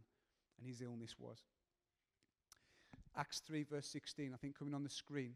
and 0.59 0.67
his 0.67 0.81
illness 0.81 1.15
was. 1.19 1.43
Acts 3.17 3.41
3, 3.41 3.65
verse 3.65 3.87
16, 3.87 4.33
I 4.33 4.37
think 4.37 4.59
coming 4.59 4.75
on 4.75 4.85
the 4.85 4.91
screen. 4.91 5.35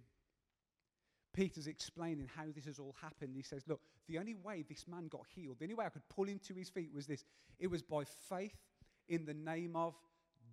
Peter's 1.33 1.67
explaining 1.67 2.29
how 2.37 2.45
this 2.55 2.67
has 2.67 2.79
all 2.79 2.95
happened. 3.01 3.35
He 3.35 3.43
says, 3.43 3.63
Look, 3.67 3.81
the 4.07 4.19
only 4.19 4.35
way 4.35 4.65
this 4.69 4.87
man 4.87 5.09
got 5.09 5.23
healed, 5.35 5.59
the 5.59 5.65
only 5.65 5.75
way 5.75 5.87
I 5.87 5.91
could 5.91 6.09
pull 6.09 6.27
him 6.27 6.39
to 6.47 6.55
his 6.55 6.69
feet 6.69 6.91
was 6.95 7.07
this 7.07 7.25
it 7.59 7.69
was 7.69 7.83
by 7.83 8.05
faith 8.05 8.57
in 9.09 9.25
the 9.25 9.35
name 9.35 9.75
of 9.75 9.95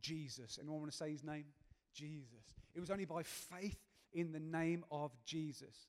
Jesus. 0.02 0.58
Anyone 0.60 0.82
want 0.82 0.92
to 0.92 0.98
say 0.98 1.12
his 1.12 1.24
name? 1.24 1.46
Jesus. 1.94 2.56
It 2.74 2.80
was 2.80 2.92
only 2.92 3.06
by 3.06 3.24
faith 3.24 3.78
in 4.14 4.32
the 4.32 4.40
name 4.40 4.86
of 4.92 5.12
Jesus. 5.26 5.88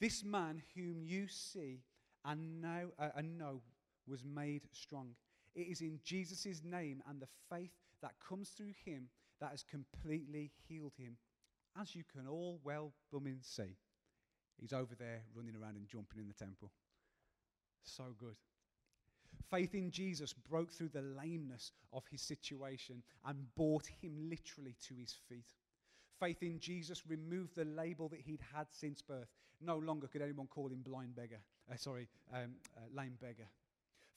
This 0.00 0.24
man 0.24 0.62
whom 0.74 1.02
you 1.04 1.28
see 1.28 1.82
and 2.24 2.60
know, 2.60 2.92
uh, 2.98 3.10
and 3.16 3.38
know 3.38 3.60
was 4.06 4.24
made 4.24 4.62
strong. 4.72 5.10
It 5.54 5.68
is 5.68 5.80
in 5.80 6.00
Jesus' 6.02 6.62
name 6.64 7.02
and 7.08 7.20
the 7.20 7.28
faith 7.50 7.72
that 8.00 8.12
comes 8.26 8.48
through 8.50 8.72
him 8.84 9.08
that 9.42 9.50
has 9.50 9.64
completely 9.64 10.52
healed 10.68 10.94
him. 10.96 11.16
As 11.80 11.94
you 11.96 12.04
can 12.10 12.28
all 12.28 12.60
well 12.62 12.92
bumming 13.10 13.40
see, 13.42 13.76
he's 14.60 14.72
over 14.72 14.94
there 14.94 15.22
running 15.34 15.56
around 15.56 15.76
and 15.76 15.88
jumping 15.88 16.20
in 16.20 16.28
the 16.28 16.34
temple. 16.34 16.70
So 17.82 18.04
good. 18.18 18.36
Faith 19.50 19.74
in 19.74 19.90
Jesus 19.90 20.32
broke 20.32 20.72
through 20.72 20.90
the 20.90 21.02
lameness 21.02 21.72
of 21.92 22.04
his 22.08 22.22
situation 22.22 23.02
and 23.26 23.54
brought 23.56 23.86
him 24.00 24.30
literally 24.30 24.76
to 24.86 24.94
his 24.94 25.14
feet. 25.28 25.54
Faith 26.20 26.42
in 26.42 26.60
Jesus 26.60 27.02
removed 27.08 27.56
the 27.56 27.64
label 27.64 28.08
that 28.08 28.20
he'd 28.20 28.42
had 28.54 28.66
since 28.70 29.02
birth. 29.02 29.28
No 29.60 29.78
longer 29.78 30.06
could 30.06 30.22
anyone 30.22 30.46
call 30.46 30.68
him 30.68 30.82
blind 30.82 31.16
beggar, 31.16 31.40
uh, 31.72 31.76
sorry, 31.76 32.08
um, 32.32 32.52
uh, 32.76 32.80
lame 32.94 33.16
beggar. 33.20 33.48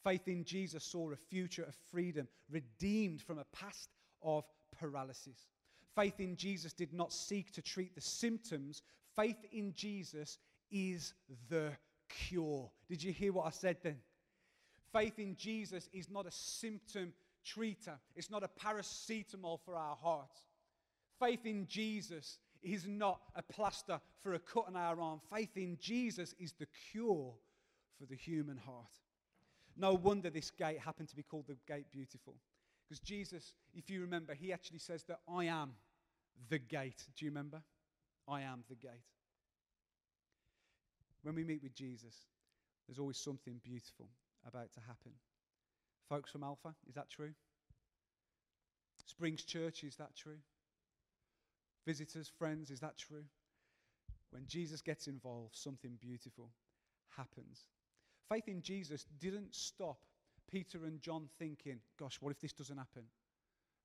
Faith 0.03 0.27
in 0.27 0.43
Jesus 0.43 0.83
saw 0.83 1.11
a 1.11 1.15
future 1.15 1.63
of 1.63 1.73
freedom, 1.89 2.27
redeemed 2.51 3.21
from 3.21 3.39
a 3.39 3.45
past 3.45 3.89
of 4.21 4.45
paralysis. 4.79 5.47
Faith 5.95 6.19
in 6.19 6.35
Jesus 6.35 6.73
did 6.73 6.93
not 6.93 7.13
seek 7.13 7.51
to 7.53 7.61
treat 7.61 7.95
the 7.95 8.01
symptoms. 8.01 8.81
Faith 9.15 9.37
in 9.51 9.73
Jesus 9.73 10.39
is 10.71 11.13
the 11.49 11.71
cure. 12.09 12.69
Did 12.89 13.03
you 13.03 13.13
hear 13.13 13.33
what 13.33 13.45
I 13.45 13.51
said 13.51 13.77
then? 13.81 13.97
Faith 14.91 15.19
in 15.19 15.35
Jesus 15.35 15.89
is 15.93 16.09
not 16.09 16.25
a 16.25 16.31
symptom 16.31 17.13
treater, 17.45 17.97
it's 18.15 18.31
not 18.31 18.43
a 18.43 18.47
paracetamol 18.47 19.59
for 19.63 19.75
our 19.75 19.95
hearts. 19.95 20.47
Faith 21.19 21.45
in 21.45 21.67
Jesus 21.67 22.39
is 22.63 22.87
not 22.87 23.21
a 23.35 23.43
plaster 23.43 23.99
for 24.21 24.33
a 24.33 24.39
cut 24.39 24.65
on 24.67 24.75
our 24.75 24.99
arm. 24.99 25.21
Faith 25.33 25.55
in 25.55 25.77
Jesus 25.79 26.33
is 26.39 26.53
the 26.53 26.67
cure 26.91 27.33
for 27.99 28.05
the 28.09 28.15
human 28.15 28.57
heart. 28.57 28.99
No 29.77 29.93
wonder 29.93 30.29
this 30.29 30.49
gate 30.49 30.79
happened 30.79 31.09
to 31.09 31.15
be 31.15 31.23
called 31.23 31.45
the 31.47 31.57
Gate 31.67 31.85
Beautiful. 31.91 32.35
Because 32.87 32.99
Jesus, 32.99 33.53
if 33.73 33.89
you 33.89 34.01
remember, 34.01 34.33
he 34.33 34.53
actually 34.53 34.79
says 34.79 35.03
that 35.03 35.19
I 35.27 35.45
am 35.45 35.71
the 36.49 36.59
gate. 36.59 37.03
Do 37.15 37.25
you 37.25 37.31
remember? 37.31 37.61
I 38.27 38.41
am 38.41 38.63
the 38.69 38.75
gate. 38.75 38.91
When 41.23 41.35
we 41.35 41.43
meet 41.43 41.63
with 41.63 41.73
Jesus, 41.73 42.15
there's 42.87 42.99
always 42.99 43.17
something 43.17 43.59
beautiful 43.63 44.07
about 44.47 44.71
to 44.73 44.79
happen. 44.81 45.11
Folks 46.07 46.31
from 46.31 46.43
Alpha, 46.43 46.75
is 46.87 46.93
that 46.95 47.09
true? 47.09 47.31
Springs 49.07 49.43
Church, 49.43 49.83
is 49.83 49.95
that 49.95 50.15
true? 50.15 50.37
Visitors, 51.87 52.31
friends, 52.37 52.69
is 52.69 52.79
that 52.79 52.97
true? 52.97 53.23
When 54.31 54.45
Jesus 54.47 54.81
gets 54.81 55.07
involved, 55.07 55.55
something 55.55 55.97
beautiful 55.99 56.49
happens. 57.15 57.65
Faith 58.29 58.47
in 58.47 58.61
Jesus 58.61 59.05
didn't 59.19 59.55
stop 59.55 59.99
Peter 60.55 60.85
and 60.85 61.01
John 61.01 61.27
thinking, 61.37 61.79
gosh, 61.99 62.15
what 62.21 62.31
if 62.31 62.39
this 62.39 62.53
doesn't 62.53 62.77
happen? 62.77 63.03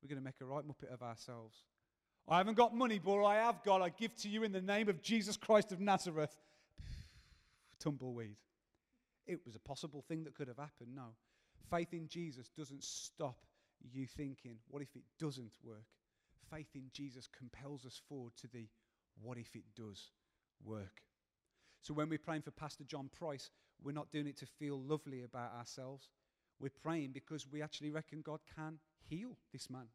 We're 0.01 0.09
going 0.09 0.21
to 0.21 0.25
make 0.25 0.41
a 0.41 0.45
right 0.45 0.63
muppet 0.65 0.95
of 0.95 1.03
ourselves. 1.03 1.65
I 2.29 2.39
haven't 2.39 2.57
got 2.57 2.73
money, 2.73 3.01
but 3.05 3.25
I 3.25 3.39
have 3.39 3.65
got. 3.65 3.83
I 3.83 3.89
give 3.89 4.15
to 4.19 4.29
you 4.29 4.45
in 4.45 4.53
the 4.53 4.61
name 4.63 4.89
of 4.89 5.03
Jesus 5.03 5.37
Christ 5.37 5.73
of 5.73 5.81
Nazareth. 5.81 6.31
Tumbleweed. 7.81 8.37
It 9.27 9.41
was 9.45 9.57
a 9.57 9.59
possible 9.59 10.05
thing 10.07 10.23
that 10.23 10.37
could 10.37 10.47
have 10.47 10.59
happened. 10.59 10.95
No. 10.95 11.09
Faith 11.73 11.93
in 11.93 12.07
Jesus 12.07 12.49
doesn't 12.57 12.85
stop 12.85 13.39
you 13.93 14.07
thinking, 14.07 14.59
what 14.69 14.81
if 14.81 14.95
it 14.95 15.03
doesn't 15.19 15.51
work? 15.65 15.89
Faith 16.53 16.69
in 16.77 16.85
Jesus 16.93 17.29
compels 17.37 17.85
us 17.85 18.01
forward 18.09 18.35
to 18.43 18.47
the 18.47 18.69
what 19.21 19.39
if 19.39 19.57
it 19.57 19.65
does 19.75 20.13
work? 20.65 21.03
So 21.83 21.95
when 21.95 22.09
we're 22.09 22.19
praying 22.19 22.43
for 22.43 22.53
Pastor 22.53 22.85
John 22.85 23.11
Price, 23.19 23.51
we're 23.83 23.91
not 23.91 24.13
doing 24.13 24.29
it 24.29 24.37
to 24.37 24.47
feel 24.47 24.81
lovely 24.81 25.25
about 25.25 25.53
ourselves. 25.59 26.09
We're 26.61 26.71
praying 26.83 27.13
because 27.13 27.47
we 27.51 27.63
actually 27.63 27.91
reckon 27.91 28.21
God 28.21 28.41
can 28.55 28.79
heal 29.09 29.37
this 29.53 29.71
man. 29.71 29.87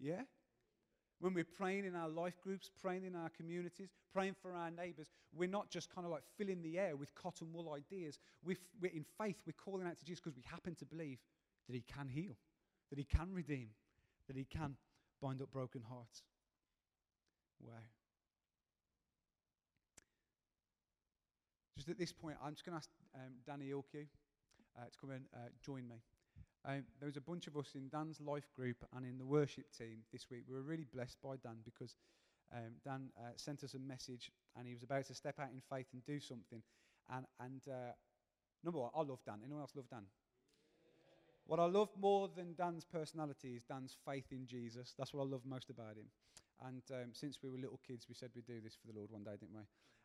Yeah? 0.00 0.22
When 1.20 1.34
we're 1.34 1.44
praying 1.44 1.84
in 1.84 1.94
our 1.94 2.08
life 2.08 2.40
groups, 2.42 2.70
praying 2.80 3.04
in 3.04 3.14
our 3.14 3.28
communities, 3.28 3.90
praying 4.12 4.34
for 4.42 4.52
our 4.52 4.70
neighbors, 4.70 5.10
we're 5.34 5.48
not 5.48 5.70
just 5.70 5.94
kind 5.94 6.04
of 6.06 6.10
like 6.10 6.22
filling 6.36 6.62
the 6.62 6.78
air 6.78 6.96
with 6.96 7.14
cotton 7.14 7.48
wool 7.52 7.72
ideas. 7.74 8.18
We're, 8.44 8.56
we're 8.80 8.92
in 8.92 9.04
faith, 9.18 9.36
we're 9.46 9.52
calling 9.52 9.86
out 9.86 9.98
to 9.98 10.04
Jesus 10.04 10.20
because 10.20 10.36
we 10.36 10.42
happen 10.50 10.74
to 10.76 10.84
believe 10.84 11.18
that 11.68 11.74
He 11.74 11.82
can 11.82 12.08
heal, 12.08 12.36
that 12.90 12.98
He 12.98 13.04
can 13.04 13.32
redeem, 13.32 13.68
that 14.26 14.36
He 14.36 14.44
can 14.44 14.76
bind 15.20 15.40
up 15.40 15.52
broken 15.52 15.82
hearts. 15.88 16.22
Wow. 17.60 17.72
Just 21.76 21.88
at 21.88 21.98
this 21.98 22.12
point, 22.12 22.36
I'm 22.44 22.52
just 22.52 22.64
going 22.64 22.72
to 22.72 22.78
ask 22.78 22.90
um, 23.14 23.32
Danny 23.46 23.70
Ilkew 23.70 24.06
uh, 24.78 24.84
to 24.90 24.98
come 24.98 25.10
and 25.10 25.24
uh, 25.34 25.48
join 25.64 25.88
me. 25.88 25.96
Um, 26.66 26.84
there 26.98 27.06
was 27.06 27.16
a 27.16 27.20
bunch 27.20 27.46
of 27.46 27.56
us 27.56 27.72
in 27.74 27.88
Dan's 27.88 28.20
life 28.20 28.48
group 28.56 28.76
and 28.96 29.04
in 29.04 29.18
the 29.18 29.26
worship 29.26 29.66
team 29.76 29.98
this 30.12 30.26
week. 30.30 30.44
We 30.48 30.54
were 30.54 30.62
really 30.62 30.86
blessed 30.92 31.18
by 31.22 31.36
Dan 31.42 31.58
because 31.64 31.96
um, 32.52 32.72
Dan 32.84 33.08
uh, 33.18 33.32
sent 33.36 33.64
us 33.64 33.74
a 33.74 33.78
message 33.78 34.30
and 34.56 34.66
he 34.66 34.72
was 34.72 34.82
about 34.82 35.04
to 35.06 35.14
step 35.14 35.38
out 35.38 35.50
in 35.52 35.60
faith 35.70 35.86
and 35.92 36.04
do 36.06 36.20
something. 36.20 36.62
And, 37.12 37.26
and 37.40 37.60
uh, 37.68 37.92
number 38.64 38.80
one, 38.80 38.90
I 38.96 39.00
love 39.00 39.20
Dan. 39.26 39.40
Anyone 39.44 39.60
else 39.60 39.72
love 39.76 39.90
Dan? 39.90 40.04
What 41.46 41.60
I 41.60 41.66
love 41.66 41.90
more 42.00 42.30
than 42.34 42.54
Dan's 42.54 42.86
personality 42.86 43.56
is 43.56 43.64
Dan's 43.64 43.96
faith 44.06 44.32
in 44.32 44.46
Jesus. 44.46 44.94
That's 44.96 45.12
what 45.12 45.22
I 45.22 45.28
love 45.28 45.42
most 45.44 45.68
about 45.68 45.96
him. 45.96 46.06
And 46.66 46.82
um, 46.90 47.10
since 47.12 47.40
we 47.42 47.50
were 47.50 47.58
little 47.58 47.80
kids, 47.86 48.06
we 48.08 48.14
said 48.14 48.30
we'd 48.34 48.46
do 48.46 48.60
this 48.62 48.74
for 48.74 48.90
the 48.90 48.98
Lord 48.98 49.10
one 49.10 49.24
day, 49.24 49.32
didn't 49.38 49.54
we? 49.54 49.64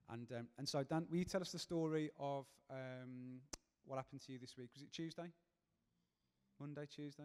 And, 0.09 0.29
um, 0.33 0.47
and 0.57 0.67
so, 0.67 0.83
Dan, 0.83 1.05
will 1.09 1.19
you 1.19 1.25
tell 1.25 1.39
us 1.39 1.51
the 1.51 1.59
story 1.59 2.09
of 2.19 2.45
um, 2.69 3.39
what 3.89 3.97
happened 3.97 4.21
to 4.21 4.31
you 4.31 4.37
this 4.37 4.55
week? 4.55 4.69
Was 4.75 4.83
it 4.83 4.91
Tuesday? 4.91 5.31
Monday, 6.59 6.85
Tuesday? 6.95 7.23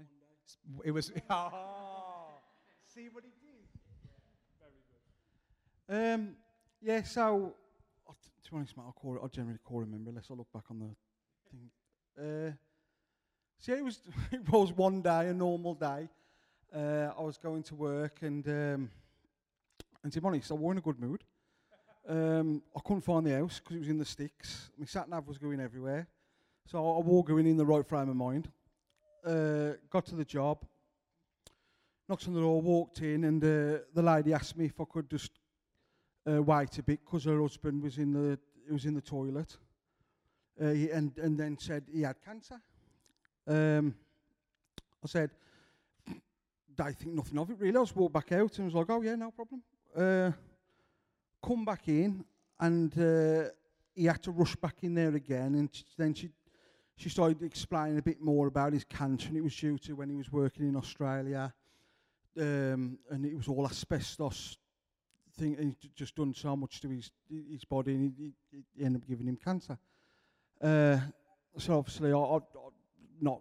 Monday. 0.66 0.88
It 0.88 0.92
was. 0.92 1.12
oh, 1.30 2.40
see 2.86 3.08
what 3.12 3.22
he 3.22 3.30
did? 3.30 3.68
Very 4.58 4.72
good. 5.86 6.14
Um, 6.14 6.36
yeah, 6.80 7.02
so, 7.02 7.54
uh, 8.08 8.12
to 8.44 8.50
be 8.50 8.56
honest, 8.56 8.76
mate, 8.78 8.84
I, 8.88 8.92
call 8.92 9.16
it, 9.16 9.20
I 9.22 9.28
generally 9.28 9.58
call 9.62 9.80
remember 9.80 10.08
unless 10.08 10.30
I 10.30 10.34
look 10.34 10.50
back 10.54 10.64
on 10.70 10.78
the 10.78 11.50
thing. 11.50 11.70
Uh, 12.18 12.52
so, 13.58 13.72
yeah, 13.72 13.78
it 13.78 13.84
was, 13.84 14.00
it 14.32 14.48
was 14.48 14.72
one 14.72 15.02
day, 15.02 15.28
a 15.28 15.34
normal 15.34 15.74
day. 15.74 16.08
Uh, 16.74 17.10
I 17.16 17.22
was 17.22 17.36
going 17.36 17.62
to 17.64 17.74
work, 17.74 18.22
and, 18.22 18.46
um, 18.48 18.90
and 20.02 20.10
to 20.10 20.20
be 20.20 20.26
honest, 20.26 20.50
I 20.50 20.54
was 20.54 20.72
in 20.72 20.78
a 20.78 20.80
good 20.80 20.98
mood. 20.98 21.24
Um, 22.08 22.62
I 22.74 22.80
couldn't 22.80 23.02
find 23.02 23.26
the 23.26 23.36
house 23.36 23.60
because 23.60 23.76
it 23.76 23.80
was 23.80 23.88
in 23.88 23.98
the 23.98 24.04
sticks. 24.06 24.70
My 24.78 24.86
sat 24.86 25.10
nav 25.10 25.26
was 25.26 25.36
going 25.36 25.60
everywhere. 25.60 26.08
So 26.66 26.78
I, 26.78 26.96
I 26.96 27.00
was 27.00 27.24
going 27.26 27.46
in 27.46 27.56
the 27.56 27.66
right 27.66 27.86
frame 27.86 28.08
of 28.08 28.16
mind. 28.16 28.48
Uh, 29.24 29.72
got 29.90 30.06
to 30.06 30.14
the 30.14 30.24
job, 30.24 30.64
knocked 32.08 32.26
on 32.28 32.34
the 32.34 32.40
door, 32.40 32.60
walked 32.60 33.00
in, 33.00 33.24
and 33.24 33.42
uh, 33.42 33.82
the 33.94 34.02
lady 34.02 34.32
asked 34.32 34.56
me 34.56 34.66
if 34.66 34.80
I 34.80 34.84
could 34.84 35.08
just 35.08 35.32
uh, 36.30 36.42
wait 36.42 36.78
a 36.78 36.82
bit 36.82 37.00
because 37.04 37.24
her 37.24 37.40
husband 37.40 37.82
was 37.82 37.98
in 37.98 38.12
the 38.12 38.38
he 38.66 38.72
was 38.72 38.84
in 38.86 38.94
the 38.94 39.00
toilet, 39.00 39.56
uh, 40.60 40.70
he, 40.70 40.90
and 40.90 41.16
and 41.18 41.38
then 41.38 41.58
said 41.58 41.84
he 41.92 42.02
had 42.02 42.16
cancer. 42.22 42.60
Um, 43.46 43.94
I 45.02 45.06
said, 45.06 45.30
I 46.78 46.92
think 46.92 47.14
nothing 47.14 47.38
of 47.38 47.50
it 47.50 47.58
really. 47.58 47.76
I 47.76 47.82
just 47.82 47.96
walked 47.96 48.14
back 48.14 48.32
out 48.32 48.58
and 48.58 48.66
was 48.66 48.74
like, 48.74 48.90
oh 48.90 49.02
yeah, 49.02 49.14
no 49.16 49.30
problem. 49.30 49.62
Uh, 49.94 50.32
come 51.46 51.64
back 51.64 51.88
in, 51.88 52.24
and 52.58 52.98
uh, 52.98 53.50
he 53.94 54.06
had 54.06 54.22
to 54.22 54.30
rush 54.30 54.56
back 54.56 54.76
in 54.82 54.94
there 54.94 55.14
again. 55.14 55.54
And 55.54 55.70
then 55.96 56.14
she 56.14 56.30
she 56.96 57.08
started 57.08 57.42
explaining 57.42 57.98
a 57.98 58.02
bit 58.02 58.20
more 58.20 58.46
about 58.46 58.72
his 58.72 58.84
cancer, 58.84 59.28
and 59.28 59.36
it 59.36 59.42
was 59.42 59.54
due 59.54 59.78
to 59.78 59.94
when 59.94 60.08
he 60.08 60.16
was 60.16 60.30
working 60.32 60.68
in 60.68 60.76
Australia, 60.76 61.52
um, 62.38 62.98
and 63.10 63.24
it 63.24 63.36
was 63.36 63.48
all 63.48 63.66
asbestos 63.66 64.58
thing, 65.36 65.56
and 65.58 65.76
he'd 65.80 65.96
just 65.96 66.14
done 66.16 66.32
so 66.34 66.56
much 66.56 66.80
to 66.80 66.88
his 66.88 67.10
his 67.28 67.64
body, 67.64 67.94
and 67.94 68.12
he, 68.16 68.32
he, 68.50 68.64
he 68.76 68.84
ended 68.84 69.02
up 69.02 69.08
giving 69.08 69.26
him 69.26 69.36
cancer. 69.36 69.78
Uh, 70.60 70.98
so 71.58 71.78
obviously, 71.78 72.12
I, 72.12 72.18
I, 72.18 72.36
I 72.36 72.40
not 73.20 73.40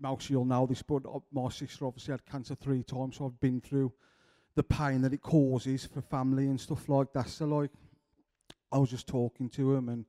most 0.00 0.30
you'll 0.30 0.44
know 0.44 0.66
this, 0.66 0.82
but 0.82 1.02
uh, 1.06 1.18
my 1.32 1.48
sister 1.48 1.86
obviously 1.86 2.12
had 2.12 2.24
cancer 2.26 2.54
three 2.54 2.82
times, 2.82 3.16
so 3.16 3.26
I've 3.26 3.40
been 3.40 3.60
through 3.60 3.92
the 4.54 4.62
pain 4.62 5.02
that 5.02 5.12
it 5.12 5.22
causes 5.22 5.86
for 5.86 6.00
family 6.00 6.44
and 6.44 6.60
stuff 6.60 6.88
like 6.88 7.12
that. 7.12 7.28
So 7.28 7.46
like, 7.46 7.70
I 8.70 8.78
was 8.78 8.90
just 8.90 9.06
talking 9.06 9.48
to 9.50 9.74
him 9.74 9.88
and 9.88 10.04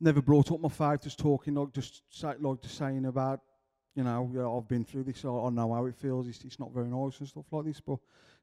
never 0.00 0.22
brought 0.22 0.50
up 0.50 0.60
my 0.60 0.68
faith, 0.68 1.02
just 1.02 1.18
talking 1.18 1.54
like 1.54 1.72
just 1.72 2.02
like 2.22 2.62
just 2.62 2.78
saying 2.78 3.04
about, 3.04 3.40
you 3.94 4.02
know, 4.02 4.30
yeah, 4.34 4.48
I've 4.48 4.68
been 4.68 4.84
through 4.84 5.04
this, 5.04 5.24
I, 5.24 5.28
I 5.28 5.50
know 5.50 5.74
how 5.74 5.86
it 5.86 5.94
feels. 5.94 6.26
It's, 6.26 6.42
it's 6.44 6.58
not 6.58 6.72
very 6.72 6.88
nice 6.88 7.18
and 7.20 7.28
stuff 7.28 7.44
like 7.50 7.66
this, 7.66 7.80
but 7.80 7.98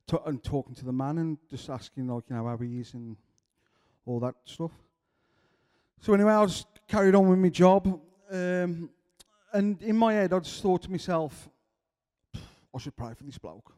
to, 0.08 0.22
and 0.24 0.44
talking 0.44 0.76
to 0.76 0.86
the 0.86 0.92
man 0.92 1.18
and 1.18 1.38
just 1.50 1.70
asking 1.70 2.08
like, 2.08 2.24
you 2.30 2.36
know, 2.36 2.48
how 2.48 2.58
he 2.58 2.80
is 2.80 2.94
and 2.94 3.18
all 4.06 4.20
that 4.20 4.36
stuff. 4.46 4.72
So 6.00 6.14
anyway, 6.14 6.34
I 6.34 6.46
just 6.46 6.68
carried 6.88 7.16
on 7.16 7.28
with 7.28 7.40
my 7.40 7.50
job, 7.50 7.88
um, 8.32 8.90
and 9.52 9.82
in 9.82 9.98
my 9.98 10.14
head, 10.14 10.34
I 10.34 10.40
just 10.40 10.62
thought 10.62 10.84
to 10.84 10.92
myself, 10.92 11.50
I 12.36 12.80
should 12.80 12.96
pray 12.96 13.14
for 13.16 13.24
this 13.24 13.38
bloke. 13.38 13.74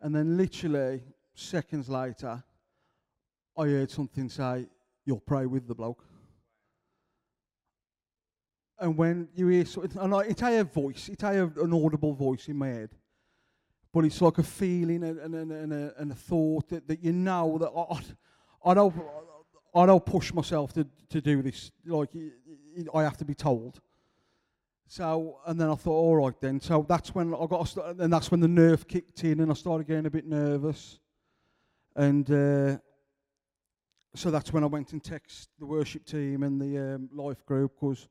And 0.00 0.14
then 0.14 0.36
literally 0.36 1.02
seconds 1.34 1.88
later, 1.88 2.42
I 3.56 3.66
heard 3.66 3.90
something 3.90 4.28
say, 4.28 4.66
You'll 5.04 5.20
pray 5.20 5.46
with 5.46 5.68
the 5.68 5.74
bloke. 5.74 6.04
And 8.78 8.96
when 8.96 9.28
you 9.34 9.48
hear 9.48 9.64
something, 9.64 10.00
and 10.00 10.14
I, 10.14 10.20
it's 10.20 10.42
a 10.42 10.64
voice, 10.64 11.08
it's 11.08 11.22
a, 11.22 11.50
an 11.56 11.72
audible 11.72 12.12
voice 12.12 12.48
in 12.48 12.56
my 12.56 12.68
head, 12.68 12.90
but 13.92 14.04
it's 14.04 14.20
like 14.20 14.38
a 14.38 14.42
feeling 14.42 15.02
and, 15.02 15.18
and, 15.18 15.34
and, 15.34 15.52
and, 15.52 15.72
a, 15.72 15.94
and 15.98 16.12
a 16.12 16.14
thought 16.14 16.68
that, 16.68 16.86
that 16.86 17.02
you 17.02 17.12
know 17.12 17.56
that 17.58 17.70
I, 17.70 18.70
I, 18.70 18.74
don't, 18.74 18.94
I 19.74 19.86
don't 19.86 20.04
push 20.04 20.32
myself 20.34 20.74
to, 20.74 20.86
to 21.08 21.20
do 21.22 21.40
this. 21.40 21.70
Like, 21.86 22.10
I 22.92 23.02
have 23.02 23.16
to 23.18 23.24
be 23.24 23.34
told. 23.34 23.80
So, 24.88 25.40
and 25.46 25.60
then 25.60 25.70
I 25.70 25.74
thought, 25.74 25.96
all 25.96 26.16
right 26.16 26.40
then. 26.40 26.60
So 26.60 26.84
that's 26.88 27.14
when 27.14 27.34
I 27.34 27.46
got, 27.46 27.66
st- 27.68 27.98
and 27.98 28.12
that's 28.12 28.30
when 28.30 28.40
the 28.40 28.48
nerve 28.48 28.86
kicked 28.86 29.24
in, 29.24 29.40
and 29.40 29.50
I 29.50 29.54
started 29.54 29.86
getting 29.86 30.06
a 30.06 30.10
bit 30.10 30.26
nervous. 30.26 31.00
And 31.96 32.30
uh, 32.30 32.76
so 34.14 34.30
that's 34.30 34.52
when 34.52 34.62
I 34.62 34.66
went 34.66 34.92
and 34.92 35.02
texted 35.02 35.48
the 35.58 35.66
worship 35.66 36.04
team 36.04 36.42
and 36.42 36.60
the 36.60 36.94
um, 36.94 37.08
life 37.12 37.44
group 37.46 37.72
because 37.80 38.06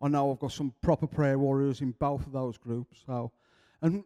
I 0.00 0.08
know 0.08 0.30
I've 0.32 0.38
got 0.38 0.52
some 0.52 0.72
proper 0.82 1.06
prayer 1.06 1.38
warriors 1.38 1.80
in 1.80 1.92
both 1.92 2.26
of 2.26 2.32
those 2.32 2.56
groups. 2.56 3.02
So, 3.06 3.32
and 3.82 4.02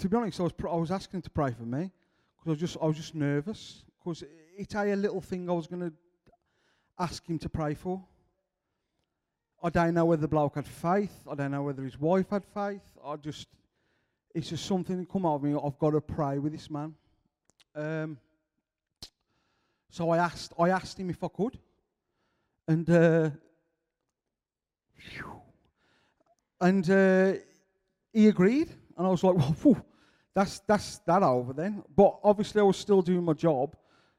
to 0.00 0.08
be 0.08 0.16
honest, 0.16 0.40
I 0.40 0.42
was 0.44 0.52
pr- 0.52 0.68
I 0.68 0.76
was 0.76 0.90
asking 0.90 1.22
to 1.22 1.30
pray 1.30 1.52
for 1.52 1.64
me 1.64 1.90
because 2.38 2.46
I 2.46 2.50
was 2.50 2.60
just 2.60 2.76
I 2.82 2.86
was 2.86 2.96
just 2.96 3.14
nervous 3.14 3.84
because 3.98 4.24
it's 4.56 4.74
a 4.74 4.94
little 4.94 5.20
thing 5.20 5.48
I 5.48 5.52
was 5.52 5.66
going 5.66 5.80
to 5.80 5.92
ask 6.98 7.26
him 7.26 7.38
to 7.38 7.48
pray 7.48 7.74
for. 7.74 8.02
I 9.62 9.70
don't 9.70 9.94
know 9.94 10.04
whether 10.04 10.22
the 10.22 10.28
bloke 10.28 10.56
had 10.56 10.66
faith. 10.66 11.14
I 11.30 11.34
don't 11.34 11.52
know 11.52 11.62
whether 11.62 11.84
his 11.84 11.98
wife 11.98 12.30
had 12.30 12.44
faith. 12.44 12.82
I 13.04 13.14
just, 13.16 13.46
it's 14.34 14.48
just 14.48 14.66
something 14.66 14.98
that 14.98 15.08
come 15.08 15.24
out 15.24 15.36
of 15.36 15.42
me. 15.44 15.54
I've 15.54 15.78
got 15.78 15.90
to 15.90 16.00
pray 16.00 16.38
with 16.38 16.52
this 16.52 16.68
man. 16.68 16.94
Um, 17.74 18.18
so 19.88 20.10
I 20.10 20.18
asked, 20.18 20.52
I 20.58 20.70
asked 20.70 20.98
him 20.98 21.10
if 21.10 21.22
I 21.22 21.28
could, 21.28 21.58
and 22.66 22.90
uh, 22.90 23.30
and 26.62 26.88
uh, 26.88 27.32
he 28.12 28.28
agreed. 28.28 28.70
And 28.96 29.06
I 29.06 29.10
was 29.10 29.22
like, 29.22 29.36
well, 29.64 29.84
that's 30.32 30.60
that's 30.60 30.98
that 31.00 31.22
over 31.22 31.52
then. 31.52 31.82
But 31.94 32.18
obviously, 32.24 32.60
I 32.60 32.64
was 32.64 32.76
still 32.76 33.02
doing 33.02 33.24
my 33.24 33.34
job, 33.34 33.76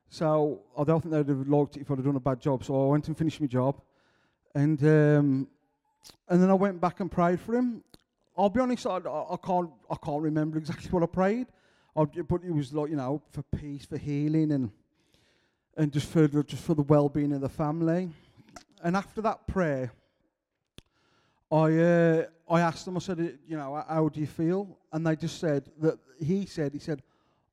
so 0.09 0.61
I 0.77 0.83
don't 0.83 1.01
think 1.01 1.13
they'd 1.13 1.27
have 1.29 1.47
liked 1.47 1.77
it 1.77 1.81
if 1.81 1.89
I'd 1.89 1.97
have 1.97 2.05
done 2.05 2.17
a 2.17 2.19
bad 2.19 2.39
job. 2.39 2.63
So 2.63 2.87
I 2.87 2.91
went 2.91 3.07
and 3.07 3.17
finished 3.17 3.41
my 3.41 3.47
job, 3.47 3.81
and 4.53 4.81
um, 4.83 5.47
and 6.27 6.43
then 6.43 6.49
I 6.49 6.53
went 6.53 6.79
back 6.79 6.99
and 6.99 7.09
prayed 7.09 7.39
for 7.39 7.55
him. 7.55 7.83
I'll 8.37 8.49
be 8.49 8.59
honest, 8.59 8.85
I, 8.85 8.97
I 8.97 9.37
can't 9.43 9.69
I 9.89 9.95
can't 10.03 10.21
remember 10.21 10.57
exactly 10.57 10.89
what 10.89 11.03
I 11.03 11.07
prayed, 11.07 11.47
I, 11.95 12.03
but 12.05 12.43
it 12.43 12.51
was 12.51 12.73
like 12.73 12.89
you 12.89 12.97
know 12.97 13.21
for 13.31 13.43
peace, 13.55 13.85
for 13.85 13.97
healing, 13.97 14.51
and 14.51 14.69
and 15.77 15.91
just 15.91 16.09
for 16.09 16.27
just 16.27 16.63
for 16.63 16.75
the 16.75 16.83
well-being 16.83 17.31
of 17.31 17.41
the 17.41 17.49
family. 17.49 18.09
And 18.83 18.97
after 18.97 19.21
that 19.21 19.47
prayer, 19.47 19.93
I 21.53 21.77
uh, 21.77 22.25
I 22.49 22.61
asked 22.61 22.85
them. 22.85 22.97
I 22.97 22.99
said, 22.99 23.37
you 23.47 23.57
know, 23.57 23.83
how 23.87 24.09
do 24.09 24.19
you 24.19 24.27
feel? 24.27 24.77
And 24.91 25.05
they 25.05 25.15
just 25.15 25.39
said 25.39 25.69
that 25.79 25.99
he 26.19 26.45
said 26.47 26.73
he 26.73 26.79
said, 26.79 27.03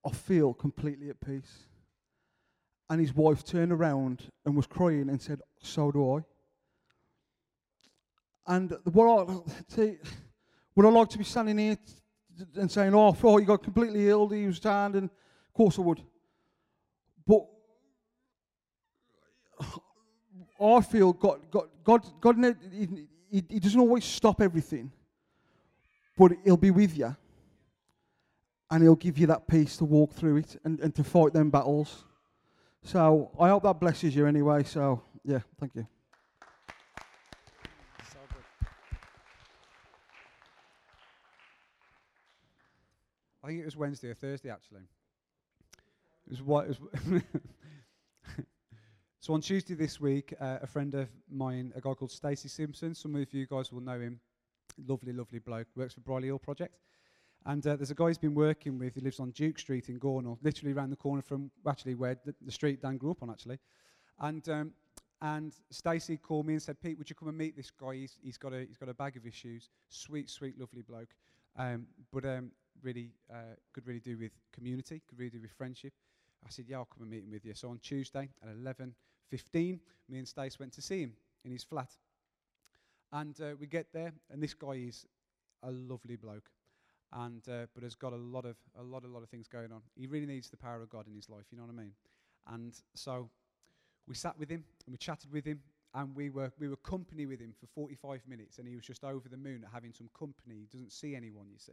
I 0.04 0.10
feel 0.10 0.54
completely 0.54 1.10
at 1.10 1.20
peace. 1.20 1.66
And 2.88 3.00
his 3.00 3.14
wife 3.14 3.44
turned 3.44 3.72
around 3.72 4.24
and 4.44 4.56
was 4.56 4.66
crying 4.66 5.10
and 5.10 5.20
said, 5.20 5.42
So 5.62 5.92
do 5.92 6.16
I. 6.16 6.24
And 8.46 8.74
what 8.84 9.28
I 9.28 9.34
see, 9.68 9.98
would 10.74 10.86
I 10.86 10.88
like 10.88 11.10
to 11.10 11.18
be 11.18 11.24
standing 11.24 11.58
here 11.58 11.76
and 12.56 12.70
saying, 12.70 12.94
"Oh, 12.94 13.12
thought 13.12 13.38
you 13.38 13.46
got 13.46 13.62
completely 13.62 14.08
ill, 14.08 14.28
he 14.28 14.46
was 14.46 14.58
down," 14.58 14.94
and 14.96 15.04
of 15.04 15.54
course 15.54 15.78
I 15.78 15.82
would. 15.82 16.02
But 17.26 17.46
I 20.60 20.80
feel 20.80 21.12
God, 21.12 21.50
God, 21.50 21.68
God, 21.84 22.20
God, 22.20 22.38
he, 23.30 23.44
he 23.48 23.60
doesn't 23.60 23.80
always 23.80 24.04
stop 24.04 24.40
everything, 24.40 24.90
but 26.16 26.32
He'll 26.44 26.56
be 26.56 26.70
with 26.70 26.96
you, 26.96 27.14
and 28.70 28.82
He'll 28.82 28.96
give 28.96 29.18
you 29.18 29.26
that 29.28 29.46
peace 29.46 29.76
to 29.78 29.84
walk 29.84 30.12
through 30.12 30.38
it 30.38 30.56
and, 30.64 30.80
and 30.80 30.94
to 30.96 31.04
fight 31.04 31.32
them 31.32 31.50
battles. 31.50 32.04
So 32.82 33.30
I 33.38 33.48
hope 33.48 33.62
that 33.62 33.78
blesses 33.78 34.14
you 34.16 34.26
anyway. 34.26 34.64
So 34.64 35.02
yeah, 35.24 35.40
thank 35.58 35.74
you. 35.74 35.86
I 43.42 43.46
think 43.46 43.60
it 43.60 43.64
was 43.64 43.76
Wednesday 43.76 44.08
or 44.08 44.14
Thursday 44.14 44.50
actually. 44.50 44.82
It 46.26 46.30
was 46.30 46.42
what 46.42 46.68
it 46.68 46.78
was. 46.78 47.22
so 49.20 49.34
on 49.34 49.42
Tuesday 49.42 49.74
this 49.74 50.00
week, 50.00 50.32
uh, 50.40 50.58
a 50.62 50.66
friend 50.66 50.94
of 50.94 51.10
mine, 51.30 51.72
a 51.76 51.80
guy 51.80 51.92
called 51.92 52.10
Stacey 52.10 52.48
Simpson. 52.48 52.94
Some 52.94 53.14
of 53.16 53.32
you 53.34 53.46
guys 53.46 53.70
will 53.70 53.82
know 53.82 54.00
him. 54.00 54.18
Lovely, 54.86 55.12
lovely 55.12 55.40
bloke. 55.40 55.66
Works 55.76 55.92
for 55.92 56.00
Brierley 56.00 56.28
Hill 56.28 56.38
Project. 56.38 56.78
And 57.44 57.66
uh, 57.66 57.76
there's 57.76 57.90
a 57.90 57.94
guy 57.94 58.08
he's 58.08 58.16
been 58.16 58.34
working 58.34 58.78
with 58.78 58.94
who 58.94 59.02
lives 59.02 59.20
on 59.20 59.30
Duke 59.32 59.58
Street 59.58 59.90
in 59.90 60.00
Gornal, 60.00 60.38
literally 60.42 60.72
around 60.72 60.88
the 60.88 60.96
corner 60.96 61.20
from 61.20 61.50
actually 61.68 61.96
where 61.96 62.16
the, 62.24 62.34
the 62.40 62.50
street 62.50 62.80
Dan 62.80 62.96
grew 62.96 63.10
up 63.10 63.22
on, 63.22 63.30
actually. 63.30 63.58
And 64.20 64.48
um, 64.48 64.72
and 65.22 65.54
Stacey 65.70 66.16
called 66.16 66.46
me 66.46 66.54
and 66.54 66.62
said, 66.62 66.80
Pete, 66.80 66.96
would 66.96 67.10
you 67.10 67.14
come 67.14 67.28
and 67.28 67.36
meet 67.36 67.54
this 67.54 67.70
guy? 67.70 67.96
He's, 67.96 68.16
he's 68.22 68.38
got 68.38 68.54
a 68.54 68.64
he's 68.64 68.78
got 68.78 68.88
a 68.88 68.94
bag 68.94 69.18
of 69.18 69.26
issues. 69.26 69.68
Sweet, 69.90 70.30
sweet, 70.30 70.58
lovely 70.58 70.80
bloke. 70.80 71.10
Um, 71.58 71.86
but 72.10 72.24
um, 72.24 72.52
really 72.82 73.10
uh, 73.30 73.54
could 73.74 73.86
really 73.86 74.00
do 74.00 74.16
with 74.16 74.32
community, 74.52 75.02
could 75.08 75.18
really 75.18 75.30
do 75.30 75.40
with 75.40 75.50
friendship. 75.52 75.92
I 76.44 76.48
said, 76.48 76.64
yeah, 76.68 76.78
I'll 76.78 76.86
come 76.86 77.02
and 77.02 77.10
meet 77.10 77.24
him 77.24 77.30
with 77.30 77.44
you. 77.44 77.54
So 77.54 77.68
on 77.68 77.78
Tuesday 77.80 78.30
at 78.42 78.56
11.15, 79.32 79.78
me 80.08 80.18
and 80.18 80.28
Stace 80.28 80.58
went 80.58 80.72
to 80.72 80.82
see 80.82 81.00
him 81.02 81.12
in 81.44 81.52
his 81.52 81.64
flat. 81.64 81.90
And 83.12 83.40
uh, 83.40 83.54
we 83.58 83.66
get 83.66 83.86
there, 83.92 84.12
and 84.30 84.42
this 84.42 84.54
guy 84.54 84.72
is 84.72 85.06
a 85.62 85.70
lovely 85.70 86.16
bloke, 86.16 86.50
and 87.12 87.42
uh, 87.48 87.66
but 87.74 87.82
has 87.82 87.94
got 87.94 88.12
a 88.12 88.16
lot 88.16 88.44
of 88.44 88.56
a 88.78 88.82
lot, 88.82 89.04
a 89.04 89.08
lot 89.08 89.22
of 89.22 89.28
things 89.28 89.48
going 89.48 89.72
on. 89.72 89.82
He 89.96 90.06
really 90.06 90.26
needs 90.26 90.48
the 90.48 90.56
power 90.56 90.80
of 90.80 90.90
God 90.90 91.06
in 91.08 91.14
his 91.14 91.28
life. 91.28 91.46
You 91.50 91.58
know 91.58 91.64
what 91.64 91.72
I 91.72 91.76
mean? 91.76 91.92
And 92.46 92.72
so 92.94 93.28
we 94.06 94.14
sat 94.14 94.38
with 94.38 94.48
him 94.48 94.64
and 94.86 94.92
we 94.92 94.96
chatted 94.96 95.32
with 95.32 95.44
him, 95.44 95.60
and 95.94 96.14
we 96.14 96.30
were 96.30 96.52
we 96.58 96.68
were 96.68 96.76
company 96.76 97.26
with 97.26 97.40
him 97.40 97.52
for 97.58 97.66
45 97.66 98.22
minutes, 98.28 98.58
and 98.58 98.68
he 98.68 98.76
was 98.76 98.84
just 98.84 99.02
over 99.02 99.28
the 99.28 99.36
moon 99.36 99.64
at 99.64 99.72
having 99.72 99.92
some 99.92 100.08
company. 100.16 100.60
He 100.60 100.66
doesn't 100.66 100.92
see 100.92 101.16
anyone, 101.16 101.46
you 101.50 101.58
see. 101.58 101.72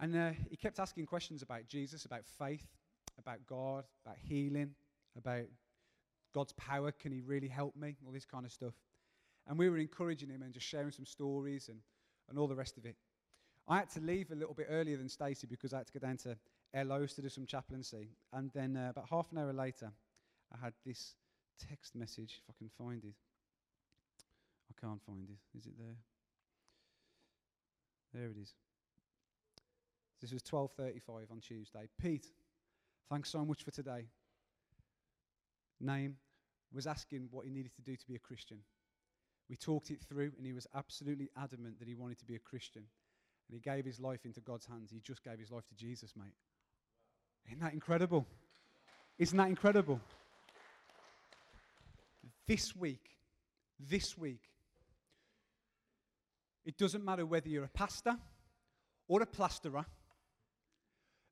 And, 0.00 0.14
and 0.14 0.30
uh, 0.30 0.38
he 0.48 0.56
kept 0.56 0.80
asking 0.80 1.06
questions 1.06 1.42
about 1.42 1.68
Jesus, 1.68 2.06
about 2.06 2.24
faith, 2.26 2.66
about 3.18 3.46
God, 3.46 3.84
about 4.04 4.16
healing, 4.18 4.70
about 5.16 5.44
God's 6.34 6.52
power. 6.52 6.92
Can 6.92 7.12
He 7.12 7.20
really 7.20 7.48
help 7.48 7.76
me? 7.76 7.96
All 8.06 8.12
this 8.12 8.24
kind 8.24 8.44
of 8.44 8.52
stuff. 8.52 8.74
And 9.46 9.58
we 9.58 9.68
were 9.68 9.78
encouraging 9.78 10.30
him 10.30 10.42
and 10.42 10.52
just 10.52 10.66
sharing 10.66 10.90
some 10.90 11.04
stories 11.04 11.68
and, 11.68 11.78
and 12.28 12.38
all 12.38 12.48
the 12.48 12.54
rest 12.54 12.78
of 12.78 12.86
it. 12.86 12.96
I 13.68 13.78
had 13.78 13.90
to 13.90 14.00
leave 14.00 14.30
a 14.30 14.34
little 14.34 14.54
bit 14.54 14.68
earlier 14.70 14.96
than 14.96 15.08
Stacey 15.08 15.46
because 15.46 15.72
I 15.72 15.78
had 15.78 15.86
to 15.86 15.92
go 15.92 16.06
down 16.06 16.16
to 16.18 16.36
Elos 16.74 17.14
to 17.16 17.22
do 17.22 17.28
some 17.28 17.46
chaplaincy. 17.46 18.08
And 18.32 18.50
then 18.54 18.76
uh, 18.76 18.90
about 18.90 19.06
half 19.10 19.32
an 19.32 19.38
hour 19.38 19.52
later, 19.52 19.90
I 20.52 20.64
had 20.64 20.72
this 20.84 21.14
text 21.68 21.94
message, 21.94 22.40
if 22.42 22.54
I 22.54 22.54
can 22.56 22.70
find 22.78 23.04
it. 23.04 23.14
I 24.70 24.80
can't 24.80 25.02
find 25.02 25.28
it. 25.28 25.58
Is 25.58 25.66
it 25.66 25.74
there? 25.78 25.96
There 28.14 28.30
it 28.30 28.36
is. 28.40 28.54
This 30.22 30.32
was 30.32 30.42
12:35 30.42 31.30
on 31.30 31.40
Tuesday. 31.40 31.88
Pete, 32.00 32.28
Thanks 33.10 33.30
so 33.30 33.44
much 33.44 33.62
for 33.62 33.70
today. 33.70 34.06
Name 35.84 36.16
was 36.72 36.86
asking 36.86 37.28
what 37.30 37.44
he 37.44 37.50
needed 37.50 37.74
to 37.76 37.82
do 37.82 37.96
to 37.96 38.06
be 38.06 38.16
a 38.16 38.18
Christian. 38.18 38.58
We 39.48 39.56
talked 39.56 39.90
it 39.90 40.00
through, 40.08 40.32
and 40.36 40.46
he 40.46 40.52
was 40.52 40.66
absolutely 40.74 41.28
adamant 41.36 41.78
that 41.78 41.88
he 41.88 41.94
wanted 41.94 42.18
to 42.18 42.24
be 42.24 42.34
a 42.34 42.40
Christian. 42.40 42.82
And 43.48 43.54
he 43.54 43.60
gave 43.60 43.84
his 43.84 44.00
life 44.00 44.24
into 44.24 44.40
God's 44.40 44.66
hands. 44.66 44.90
He 44.90 45.00
just 45.00 45.22
gave 45.22 45.38
his 45.38 45.50
life 45.50 45.66
to 45.68 45.74
Jesus, 45.74 46.14
mate. 46.16 46.34
Isn't 47.46 47.60
that 47.60 47.74
incredible? 47.74 48.26
Isn't 49.18 49.36
that 49.36 49.48
incredible? 49.48 50.00
This 52.46 52.74
week, 52.74 53.10
this 53.78 54.16
week, 54.16 54.40
it 56.64 56.78
doesn't 56.78 57.04
matter 57.04 57.26
whether 57.26 57.48
you're 57.48 57.64
a 57.64 57.68
pastor 57.68 58.16
or 59.06 59.20
a 59.20 59.26
plasterer 59.26 59.84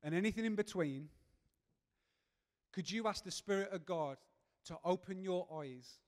and 0.03 0.15
anything 0.15 0.45
in 0.45 0.55
between 0.55 1.09
could 2.73 2.91
you 2.91 3.07
ask 3.07 3.25
the 3.25 3.31
Spirit 3.31 3.73
of 3.73 3.85
God 3.85 4.17
to 4.67 4.77
open 4.85 5.23
your 5.23 5.47
eyes 5.61 5.99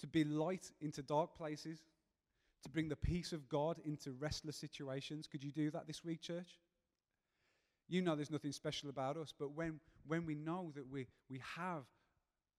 to 0.00 0.06
be 0.06 0.24
light 0.24 0.70
into 0.80 1.02
dark 1.02 1.36
places, 1.36 1.80
to 2.62 2.68
bring 2.68 2.88
the 2.88 2.96
peace 2.96 3.32
of 3.32 3.48
God 3.48 3.78
into 3.84 4.12
restless 4.12 4.56
situations? 4.56 5.26
Could 5.26 5.44
you 5.44 5.52
do 5.52 5.70
that 5.70 5.86
this 5.86 6.04
week, 6.04 6.20
church? 6.20 6.58
You 7.88 8.02
know 8.02 8.14
there's 8.14 8.30
nothing 8.30 8.52
special 8.52 8.90
about 8.90 9.16
us, 9.16 9.32
but 9.36 9.52
when, 9.52 9.80
when 10.06 10.26
we 10.26 10.34
know 10.34 10.72
that 10.74 10.88
we, 10.90 11.06
we 11.30 11.40
have 11.56 11.84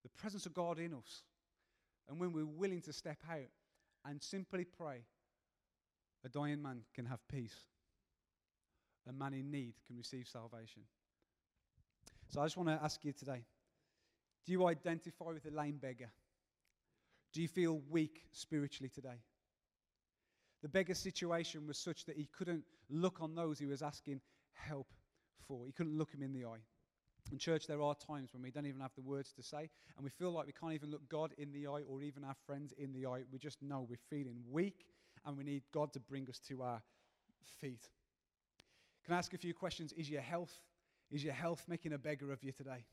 the 0.04 0.10
presence 0.18 0.46
of 0.46 0.54
God 0.54 0.80
in 0.80 0.94
us, 0.94 1.24
and 2.08 2.20
when 2.20 2.34
we're 2.34 2.46
willing 2.46 2.82
to 2.82 2.94
step 2.94 3.20
out 3.30 3.50
and 4.06 4.22
simply 4.22 4.66
pray, 4.66 5.04
a 6.26 6.30
dying 6.30 6.62
man 6.62 6.82
can 6.96 7.06
have 7.06 7.20
peace. 7.28 7.56
A 9.08 9.14
man 9.14 9.34
in 9.34 9.52
need 9.52 9.74
can 9.88 9.98
receive 9.98 10.28
salvation. 10.28 10.84
So 12.30 12.42
I 12.42 12.46
just 12.46 12.58
want 12.58 12.70
to 12.70 12.84
ask 12.84 13.04
you 13.06 13.14
today 13.14 13.44
do 14.46 14.52
you 14.52 14.68
identify 14.68 15.26
with 15.26 15.44
the 15.44 15.52
lame 15.52 15.78
beggar? 15.78 16.12
Do 17.34 17.42
you 17.42 17.48
feel 17.48 17.82
weak 17.90 18.24
spiritually 18.32 18.90
today? 18.90 19.22
The 20.62 20.70
beggar's 20.70 21.00
situation 21.00 21.68
was 21.68 21.78
such 21.78 22.06
that 22.06 22.18
he 22.18 22.28
couldn't 22.38 22.64
look 22.90 23.22
on 23.22 23.36
those 23.36 23.60
he 23.60 23.66
was 23.66 23.82
asking 23.82 24.22
help 24.54 24.88
for. 25.48 25.66
He 25.66 25.72
couldn't 25.72 25.98
look 25.98 26.12
him 26.12 26.24
in 26.24 26.34
the 26.34 26.46
eye. 26.46 26.64
In 27.32 27.38
church, 27.38 27.68
there 27.68 27.82
are 27.82 27.96
times 27.96 28.34
when 28.34 28.42
we 28.42 28.50
don't 28.50 28.66
even 28.66 28.82
have 28.82 28.96
the 28.96 29.02
words 29.02 29.32
to 29.34 29.44
say, 29.44 29.70
and 29.96 30.04
we 30.04 30.10
feel 30.10 30.32
like 30.32 30.48
we 30.48 30.54
can't 30.54 30.74
even 30.74 30.90
look 30.90 31.08
God 31.10 31.34
in 31.38 31.52
the 31.52 31.68
eye 31.68 31.84
or 31.88 32.02
even 32.02 32.24
our 32.24 32.36
friends 32.46 32.74
in 32.78 32.92
the 32.92 33.06
eye. 33.06 33.24
We 33.32 33.38
just 33.38 33.62
know 33.62 33.86
we're 33.88 33.98
feeling 34.10 34.42
weak, 34.50 34.86
and 35.26 35.38
we 35.38 35.44
need 35.44 35.64
God 35.72 35.94
to 35.94 36.00
bring 36.00 36.28
us 36.30 36.40
to 36.48 36.64
our 36.64 36.82
feet. 37.62 37.88
Can 39.06 39.14
I 39.14 39.20
ask 39.20 39.34
a 39.34 39.38
few 39.38 39.54
questions? 39.54 39.94
Is 39.94 40.10
your 40.10 40.22
health 40.22 40.60
is 41.12 41.24
your 41.24 41.34
health 41.34 41.66
making 41.68 41.94
a 41.94 41.98
beggar 41.98 42.32
of 42.32 42.44
you 42.44 42.52
today? 42.52 42.86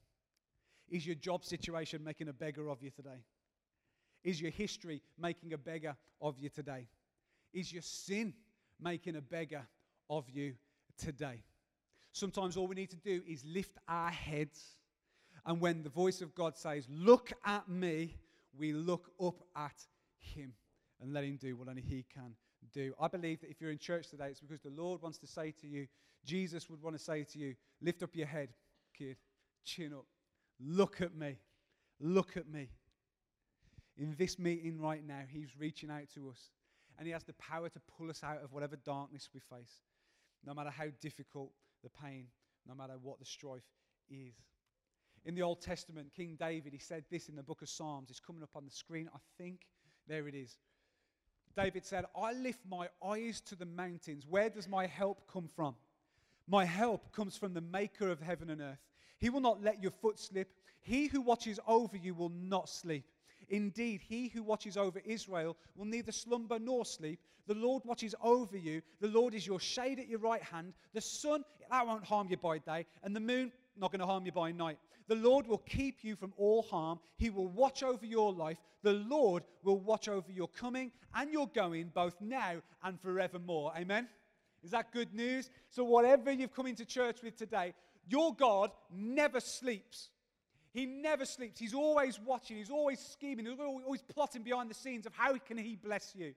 Is 0.88 1.06
your 1.06 1.16
job 1.16 1.44
situation 1.44 2.02
making 2.04 2.28
a 2.28 2.32
beggar 2.32 2.68
of 2.68 2.82
you 2.82 2.90
today? 2.90 3.24
Is 4.24 4.40
your 4.40 4.50
history 4.50 5.02
making 5.18 5.52
a 5.52 5.58
beggar 5.58 5.96
of 6.20 6.38
you 6.38 6.48
today? 6.48 6.88
Is 7.52 7.72
your 7.72 7.82
sin 7.82 8.34
making 8.80 9.16
a 9.16 9.20
beggar 9.20 9.66
of 10.10 10.28
you 10.30 10.54
today? 10.98 11.42
Sometimes 12.12 12.56
all 12.56 12.66
we 12.66 12.74
need 12.74 12.90
to 12.90 12.96
do 12.96 13.22
is 13.26 13.44
lift 13.44 13.78
our 13.88 14.10
heads 14.10 14.76
And 15.46 15.60
when 15.60 15.84
the 15.84 15.88
voice 15.88 16.20
of 16.20 16.34
God 16.34 16.56
says, 16.56 16.86
Look 16.90 17.32
at 17.44 17.68
me, 17.68 18.16
we 18.58 18.72
look 18.72 19.10
up 19.24 19.42
at 19.54 19.86
him 20.18 20.52
and 21.00 21.12
let 21.12 21.24
him 21.24 21.36
do 21.36 21.56
what 21.56 21.68
only 21.68 21.82
he 21.82 22.04
can 22.12 22.34
do. 22.72 22.92
I 23.00 23.06
believe 23.06 23.40
that 23.40 23.50
if 23.50 23.60
you're 23.60 23.70
in 23.70 23.78
church 23.78 24.08
today, 24.08 24.26
it's 24.26 24.40
because 24.40 24.60
the 24.60 24.70
Lord 24.70 25.00
wants 25.00 25.18
to 25.18 25.26
say 25.26 25.52
to 25.60 25.68
you, 25.68 25.86
Jesus 26.24 26.68
would 26.68 26.82
want 26.82 26.98
to 26.98 27.02
say 27.02 27.22
to 27.22 27.38
you, 27.38 27.54
Lift 27.80 28.02
up 28.02 28.10
your 28.14 28.26
head, 28.26 28.48
kid, 28.98 29.16
chin 29.64 29.92
up, 29.92 30.06
look 30.60 31.00
at 31.00 31.14
me, 31.14 31.36
look 32.00 32.36
at 32.36 32.48
me. 32.48 32.68
In 33.96 34.14
this 34.18 34.38
meeting 34.38 34.80
right 34.80 35.04
now, 35.06 35.22
he's 35.28 35.56
reaching 35.58 35.90
out 35.90 36.08
to 36.14 36.28
us 36.28 36.50
and 36.98 37.06
he 37.06 37.12
has 37.12 37.24
the 37.24 37.34
power 37.34 37.68
to 37.68 37.80
pull 37.98 38.10
us 38.10 38.22
out 38.22 38.42
of 38.42 38.52
whatever 38.52 38.76
darkness 38.76 39.28
we 39.34 39.40
face, 39.40 39.82
no 40.44 40.54
matter 40.54 40.70
how 40.70 40.86
difficult 41.00 41.50
the 41.82 41.90
pain, 41.90 42.26
no 42.66 42.74
matter 42.74 42.94
what 43.02 43.18
the 43.18 43.24
strife 43.24 43.64
is. 44.10 44.34
In 45.24 45.34
the 45.34 45.42
Old 45.42 45.60
Testament, 45.60 46.12
King 46.14 46.36
David, 46.38 46.72
he 46.72 46.78
said 46.78 47.04
this 47.10 47.28
in 47.28 47.36
the 47.36 47.42
book 47.42 47.62
of 47.62 47.68
Psalms. 47.68 48.10
It's 48.10 48.20
coming 48.20 48.42
up 48.42 48.54
on 48.54 48.64
the 48.64 48.70
screen, 48.70 49.10
I 49.12 49.18
think. 49.36 49.62
There 50.06 50.28
it 50.28 50.34
is. 50.34 50.56
David 51.56 51.84
said, 51.84 52.04
I 52.16 52.32
lift 52.32 52.60
my 52.68 52.88
eyes 53.04 53.40
to 53.42 53.56
the 53.56 53.66
mountains. 53.66 54.24
Where 54.28 54.50
does 54.50 54.68
my 54.68 54.86
help 54.86 55.26
come 55.30 55.48
from? 55.54 55.74
My 56.46 56.64
help 56.64 57.10
comes 57.12 57.36
from 57.36 57.54
the 57.54 57.60
maker 57.60 58.08
of 58.08 58.20
heaven 58.20 58.50
and 58.50 58.60
earth. 58.60 58.78
He 59.18 59.30
will 59.30 59.40
not 59.40 59.62
let 59.62 59.82
your 59.82 59.92
foot 59.92 60.18
slip. 60.18 60.48
He 60.80 61.06
who 61.06 61.20
watches 61.20 61.58
over 61.66 61.96
you 61.96 62.14
will 62.14 62.30
not 62.30 62.68
sleep. 62.68 63.04
Indeed, 63.48 64.00
he 64.06 64.28
who 64.28 64.42
watches 64.42 64.76
over 64.76 65.00
Israel 65.04 65.56
will 65.76 65.84
neither 65.84 66.12
slumber 66.12 66.58
nor 66.58 66.84
sleep. 66.84 67.20
The 67.46 67.54
Lord 67.54 67.84
watches 67.84 68.14
over 68.22 68.56
you. 68.56 68.82
The 69.00 69.08
Lord 69.08 69.34
is 69.34 69.46
your 69.46 69.60
shade 69.60 70.00
at 70.00 70.08
your 70.08 70.18
right 70.18 70.42
hand. 70.42 70.74
The 70.94 71.00
sun, 71.00 71.44
that 71.70 71.86
won't 71.86 72.04
harm 72.04 72.28
you 72.28 72.36
by 72.36 72.58
day, 72.58 72.86
and 73.02 73.14
the 73.14 73.20
moon, 73.20 73.52
not 73.76 73.92
going 73.92 74.00
to 74.00 74.06
harm 74.06 74.26
you 74.26 74.32
by 74.32 74.52
night. 74.52 74.78
The 75.08 75.14
Lord 75.14 75.46
will 75.46 75.58
keep 75.58 76.02
you 76.02 76.16
from 76.16 76.32
all 76.36 76.62
harm. 76.62 76.98
He 77.16 77.30
will 77.30 77.46
watch 77.46 77.84
over 77.84 78.04
your 78.04 78.32
life. 78.32 78.58
The 78.82 78.94
Lord 78.94 79.44
will 79.62 79.78
watch 79.78 80.08
over 80.08 80.32
your 80.32 80.48
coming 80.48 80.90
and 81.14 81.32
your 81.32 81.48
going, 81.48 81.92
both 81.94 82.20
now 82.20 82.56
and 82.82 83.00
forevermore. 83.00 83.72
Amen? 83.76 84.08
Is 84.64 84.72
that 84.72 84.92
good 84.92 85.14
news? 85.14 85.50
So, 85.70 85.84
whatever 85.84 86.32
you've 86.32 86.54
come 86.54 86.66
into 86.66 86.84
church 86.84 87.22
with 87.22 87.36
today, 87.36 87.74
your 88.08 88.34
God 88.34 88.70
never 88.90 89.40
sleeps. 89.40 90.10
He 90.72 90.86
never 90.86 91.24
sleeps. 91.24 91.58
He's 91.58 91.74
always 91.74 92.20
watching. 92.20 92.58
He's 92.58 92.70
always 92.70 93.00
scheming. 93.00 93.46
He's 93.46 93.58
always 93.58 94.02
plotting 94.02 94.42
behind 94.42 94.70
the 94.70 94.74
scenes 94.74 95.06
of 95.06 95.12
how 95.14 95.36
can 95.38 95.56
he 95.56 95.76
bless 95.76 96.14
you. 96.14 96.34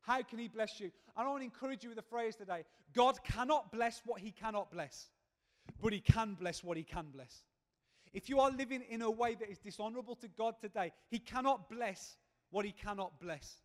How 0.00 0.22
can 0.22 0.38
he 0.38 0.48
bless 0.48 0.80
you? 0.80 0.90
And 1.16 1.26
I 1.26 1.30
want 1.30 1.40
to 1.40 1.44
encourage 1.44 1.82
you 1.82 1.90
with 1.90 1.98
a 1.98 2.02
phrase 2.02 2.36
today 2.36 2.64
God 2.92 3.22
cannot 3.24 3.72
bless 3.72 4.02
what 4.04 4.20
he 4.20 4.30
cannot 4.30 4.70
bless, 4.70 5.10
but 5.82 5.92
he 5.92 6.00
can 6.00 6.34
bless 6.34 6.62
what 6.62 6.76
he 6.76 6.82
can 6.82 7.06
bless. 7.12 7.42
If 8.12 8.28
you 8.28 8.38
are 8.40 8.50
living 8.50 8.82
in 8.88 9.02
a 9.02 9.10
way 9.10 9.34
that 9.34 9.50
is 9.50 9.58
dishonorable 9.58 10.14
to 10.16 10.28
God 10.28 10.54
today, 10.60 10.92
he 11.10 11.18
cannot 11.18 11.68
bless 11.68 12.16
what 12.50 12.64
he 12.64 12.72
cannot 12.72 13.18
bless. 13.20 13.56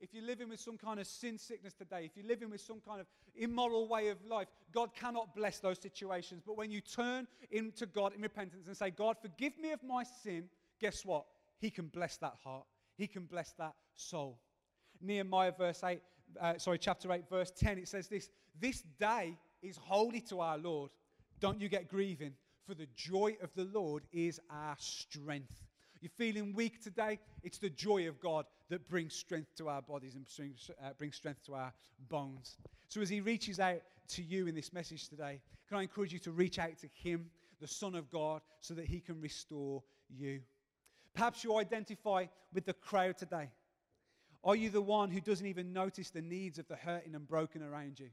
If 0.00 0.12
you're 0.12 0.24
living 0.24 0.48
with 0.48 0.60
some 0.60 0.76
kind 0.76 1.00
of 1.00 1.06
sin 1.06 1.38
sickness 1.38 1.72
today, 1.72 2.04
if 2.04 2.16
you're 2.16 2.26
living 2.26 2.50
with 2.50 2.60
some 2.60 2.80
kind 2.86 3.00
of 3.00 3.06
immoral 3.34 3.88
way 3.88 4.08
of 4.08 4.18
life, 4.26 4.48
God 4.72 4.90
cannot 4.94 5.34
bless 5.34 5.58
those 5.58 5.78
situations. 5.80 6.42
But 6.44 6.56
when 6.56 6.70
you 6.70 6.80
turn 6.80 7.26
into 7.50 7.86
God 7.86 8.12
in 8.14 8.20
repentance 8.20 8.66
and 8.66 8.76
say, 8.76 8.90
God, 8.90 9.16
forgive 9.20 9.58
me 9.58 9.72
of 9.72 9.82
my 9.82 10.04
sin, 10.04 10.44
guess 10.80 11.04
what? 11.04 11.24
He 11.58 11.70
can 11.70 11.86
bless 11.86 12.18
that 12.18 12.34
heart, 12.44 12.66
He 12.96 13.06
can 13.06 13.24
bless 13.24 13.52
that 13.58 13.74
soul. 13.94 14.38
Nehemiah, 15.00 15.52
verse 15.56 15.82
8, 15.82 16.00
uh, 16.40 16.58
sorry, 16.58 16.78
chapter 16.78 17.12
8, 17.12 17.28
verse 17.28 17.50
10, 17.50 17.78
it 17.78 17.88
says 17.88 18.08
this 18.08 18.28
This 18.58 18.82
day 18.98 19.36
is 19.62 19.76
holy 19.76 20.20
to 20.22 20.40
our 20.40 20.58
Lord. 20.58 20.90
Don't 21.40 21.60
you 21.60 21.68
get 21.68 21.88
grieving, 21.88 22.32
for 22.66 22.74
the 22.74 22.86
joy 22.94 23.36
of 23.42 23.52
the 23.54 23.64
Lord 23.64 24.04
is 24.12 24.40
our 24.50 24.76
strength. 24.78 25.65
You're 26.00 26.10
feeling 26.10 26.52
weak 26.54 26.82
today? 26.82 27.18
It's 27.42 27.58
the 27.58 27.70
joy 27.70 28.08
of 28.08 28.20
God 28.20 28.46
that 28.68 28.88
brings 28.88 29.14
strength 29.14 29.54
to 29.56 29.68
our 29.68 29.82
bodies 29.82 30.14
and 30.14 30.26
brings, 30.36 30.70
uh, 30.82 30.90
brings 30.98 31.16
strength 31.16 31.44
to 31.46 31.54
our 31.54 31.72
bones. 32.08 32.56
So, 32.88 33.00
as 33.00 33.08
He 33.08 33.20
reaches 33.20 33.60
out 33.60 33.80
to 34.08 34.22
you 34.22 34.46
in 34.46 34.54
this 34.54 34.72
message 34.72 35.08
today, 35.08 35.40
can 35.68 35.78
I 35.78 35.82
encourage 35.82 36.12
you 36.12 36.18
to 36.20 36.30
reach 36.30 36.58
out 36.58 36.76
to 36.78 36.88
Him, 36.94 37.30
the 37.60 37.66
Son 37.66 37.94
of 37.94 38.10
God, 38.10 38.42
so 38.60 38.74
that 38.74 38.86
He 38.86 39.00
can 39.00 39.20
restore 39.20 39.82
you? 40.08 40.40
Perhaps 41.14 41.42
you 41.42 41.56
identify 41.56 42.26
with 42.52 42.66
the 42.66 42.74
crowd 42.74 43.16
today. 43.16 43.48
Are 44.44 44.54
you 44.54 44.70
the 44.70 44.82
one 44.82 45.10
who 45.10 45.20
doesn't 45.20 45.46
even 45.46 45.72
notice 45.72 46.10
the 46.10 46.22
needs 46.22 46.58
of 46.58 46.68
the 46.68 46.76
hurting 46.76 47.14
and 47.14 47.26
broken 47.26 47.62
around 47.62 47.98
you? 47.98 48.10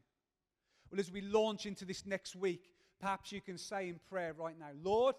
Well, 0.90 1.00
as 1.00 1.12
we 1.12 1.22
launch 1.22 1.66
into 1.66 1.86
this 1.86 2.06
next 2.06 2.36
week, 2.36 2.72
perhaps 3.00 3.32
you 3.32 3.42
can 3.42 3.58
say 3.58 3.90
in 3.90 4.00
prayer 4.10 4.34
right 4.34 4.58
now, 4.58 4.70
Lord, 4.82 5.16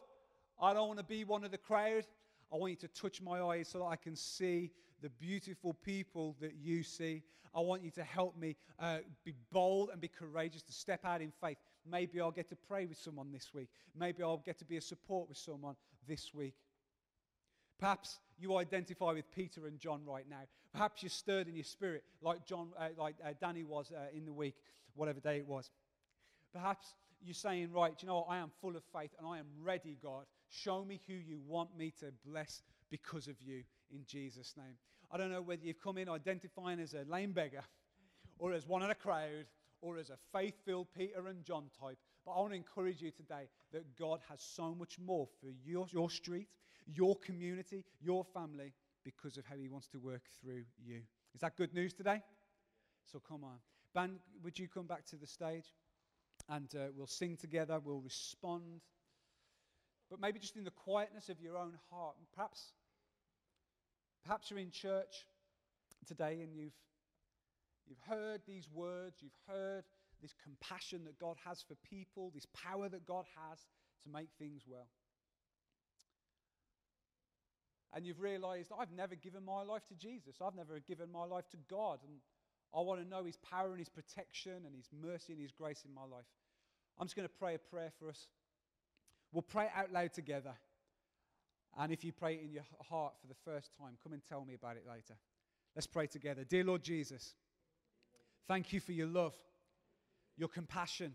I 0.61 0.72
don't 0.72 0.88
want 0.88 0.98
to 0.98 1.05
be 1.05 1.24
one 1.24 1.44
of 1.44 1.50
the 1.50 1.59
crowd. 1.59 2.07
I 2.55 2.57
want 2.57 2.71
you 2.71 2.88
to 2.88 2.88
touch 2.88 3.21
my 3.21 3.43
eyes 3.43 3.69
so 3.69 3.81
that 3.81 3.87
I 3.87 3.97
can 3.97 4.14
see 4.14 4.71
the 5.03 5.11
beautiful 5.11 5.75
people 5.75 6.37
that 6.40 6.55
you 6.55 6.85
see. 6.85 7.25
I 7.53 7.61
want 7.61 7.83
you 7.83 7.90
to 7.93 8.05
help 8.05 8.37
me 8.38 8.55
uh, 8.79 8.99
be 9.25 9.35
bold 9.53 9.90
and 9.90 10.01
be 10.01 10.07
courageous 10.07 10.62
to 10.62 10.73
step 10.73 11.05
out 11.05 11.21
in 11.21 11.33
faith. 11.40 11.57
Maybe 11.85 12.21
I'll 12.21 12.31
get 12.31 12.49
to 12.51 12.57
pray 12.57 12.87
with 12.87 12.97
someone 12.97 13.33
this 13.33 13.53
week. 13.53 13.71
Maybe 13.99 14.23
I'll 14.23 14.38
get 14.38 14.59
to 14.61 14.64
be 14.64 14.77
a 14.77 14.81
support 14.81 15.29
with 15.29 15.37
someone 15.37 15.75
this 16.07 16.33
week. 16.33 16.55
Perhaps 17.81 18.21
you 18.38 18.57
identify 18.57 19.12
with 19.12 19.31
Peter 19.33 19.67
and 19.67 19.81
John 19.81 20.03
right 20.07 20.27
now. 20.31 20.43
Perhaps 20.73 21.03
you're 21.03 21.11
stirred 21.11 21.49
in 21.49 21.57
your 21.57 21.64
spirit, 21.64 22.05
like 22.23 22.47
John, 22.47 22.69
uh, 22.79 22.88
like 22.97 23.17
uh, 23.25 23.31
Danny 23.40 23.64
was 23.64 23.90
uh, 23.90 24.17
in 24.17 24.25
the 24.25 24.33
week, 24.33 24.55
whatever 24.95 25.19
day 25.19 25.38
it 25.38 25.47
was. 25.47 25.71
Perhaps 26.53 26.95
you're 27.21 27.35
saying, 27.35 27.73
right, 27.73 27.95
you 28.01 28.07
know 28.07 28.19
what? 28.19 28.27
I 28.31 28.38
am 28.38 28.53
full 28.61 28.77
of 28.77 28.85
faith 28.97 29.11
and 29.19 29.27
I 29.27 29.38
am 29.38 29.47
ready, 29.61 29.99
God. 30.01 30.27
Show 30.62 30.85
me 30.85 31.01
who 31.07 31.14
you 31.14 31.40
want 31.47 31.77
me 31.77 31.93
to 32.01 32.12
bless 32.25 32.62
because 32.90 33.27
of 33.27 33.40
you 33.40 33.64
in 33.90 34.05
Jesus' 34.07 34.55
name. 34.57 34.77
I 35.11 35.17
don't 35.17 35.31
know 35.31 35.43
whether 35.43 35.64
you've 35.64 35.81
come 35.81 35.99
in 35.99 36.09
identifying 36.09 36.81
as 36.81 36.95
a 36.95 37.05
lame 37.11 37.33
beggar 37.33 37.64
or 38.38 38.53
as 38.53 38.67
one 38.67 38.83
of 38.83 38.88
the 38.88 38.95
crowd 38.95 39.47
or 39.81 39.99
as 39.99 40.11
a 40.11 40.19
faith 40.33 40.55
filled 40.64 40.87
Peter 40.97 41.27
and 41.27 41.45
John 41.45 41.64
type, 41.79 41.99
but 42.25 42.33
I 42.33 42.40
want 42.40 42.53
to 42.53 42.57
encourage 42.57 43.03
you 43.03 43.11
today 43.11 43.49
that 43.73 43.97
God 43.99 44.21
has 44.29 44.40
so 44.40 44.75
much 44.75 44.99
more 44.99 45.27
for 45.40 45.51
your, 45.64 45.87
your 45.90 46.09
street, 46.09 46.49
your 46.87 47.17
community, 47.17 47.85
your 48.01 48.25
family 48.25 48.73
because 49.05 49.37
of 49.37 49.45
how 49.47 49.57
He 49.57 49.69
wants 49.69 49.88
to 49.88 49.99
work 49.99 50.23
through 50.40 50.62
you. 50.85 51.01
Is 51.35 51.40
that 51.40 51.57
good 51.57 51.75
news 51.75 51.93
today? 51.93 52.23
So 53.11 53.21
come 53.21 53.45
on. 53.45 53.59
Ben, 53.93 54.19
would 54.43 54.59
you 54.59 54.69
come 54.69 54.87
back 54.87 55.05
to 55.07 55.17
the 55.17 55.27
stage? 55.27 55.75
And 56.49 56.73
uh, 56.75 56.87
we'll 56.97 57.07
sing 57.07 57.37
together, 57.37 57.81
we'll 57.85 58.01
respond. 58.01 58.83
But 60.14 60.20
maybe 60.20 60.38
just 60.38 60.57
in 60.57 60.62
the 60.62 60.70
quietness 60.70 61.29
of 61.29 61.40
your 61.40 61.59
own 61.59 61.72
heart. 61.90 62.14
Perhaps, 62.37 62.70
perhaps 64.24 64.48
you're 64.48 64.61
in 64.61 64.70
church 64.70 65.27
today 66.07 66.38
and 66.40 66.55
you've, 66.55 66.79
you've 67.88 67.98
heard 68.07 68.40
these 68.46 68.68
words, 68.72 69.16
you've 69.20 69.33
heard 69.48 69.83
this 70.22 70.33
compassion 70.40 71.03
that 71.07 71.18
God 71.18 71.35
has 71.44 71.64
for 71.66 71.74
people, 71.90 72.31
this 72.33 72.46
power 72.55 72.88
that 72.88 73.05
God 73.05 73.24
has 73.50 73.59
to 74.05 74.09
make 74.09 74.29
things 74.38 74.62
well. 74.68 74.87
And 77.92 78.07
you've 78.07 78.20
realized, 78.20 78.70
I've 78.79 78.92
never 78.92 79.16
given 79.16 79.44
my 79.44 79.62
life 79.62 79.83
to 79.88 79.96
Jesus. 79.96 80.37
I've 80.40 80.55
never 80.55 80.79
given 80.79 81.11
my 81.11 81.24
life 81.24 81.48
to 81.50 81.57
God. 81.68 81.98
And 82.07 82.18
I 82.72 82.83
want 82.83 83.03
to 83.03 83.09
know 83.09 83.24
His 83.24 83.38
power 83.38 83.70
and 83.70 83.81
His 83.81 83.88
protection 83.88 84.62
and 84.64 84.77
His 84.77 84.88
mercy 85.03 85.33
and 85.33 85.42
His 85.42 85.50
grace 85.50 85.83
in 85.85 85.92
my 85.92 86.03
life. 86.03 86.31
I'm 87.00 87.07
just 87.07 87.16
going 87.16 87.27
to 87.27 87.35
pray 87.35 87.57
a 87.57 87.59
prayer 87.59 87.90
for 87.98 88.09
us. 88.11 88.29
We'll 89.35 89.42
pray 89.42 89.68
out 89.75 89.92
loud 89.92 90.12
together. 90.12 90.55
And 91.77 91.92
if 91.92 92.05
you 92.05 92.12
pray 92.12 92.40
in 92.42 92.53
your 92.53 92.62
heart 92.88 93.14
for 93.20 93.27
the 93.27 93.35
first 93.44 93.73
time, 93.77 93.99
come 94.01 94.12
and 94.12 94.23
tell 94.25 94.44
me 94.44 94.55
about 94.55 94.77
it 94.77 94.85
later. 94.88 95.15
Let's 95.75 95.88
pray 95.88 96.06
together. 96.06 96.44
Dear 96.44 96.63
Lord 96.63 96.85
Jesus, 96.85 97.35
thank 98.46 98.73
you 98.73 98.79
for 98.79 98.92
your 98.92 99.09
love, 99.09 99.35
your 100.37 100.46
compassion, 100.46 101.15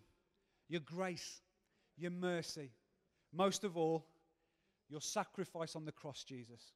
your 0.67 0.81
grace, 0.81 1.39
your 1.97 2.11
mercy. 2.11 2.71
Most 3.31 3.63
of 3.63 3.77
all, 3.77 4.05
your 4.89 4.99
sacrifice 4.99 5.77
on 5.77 5.85
the 5.85 5.91
cross, 5.93 6.25
Jesus. 6.25 6.73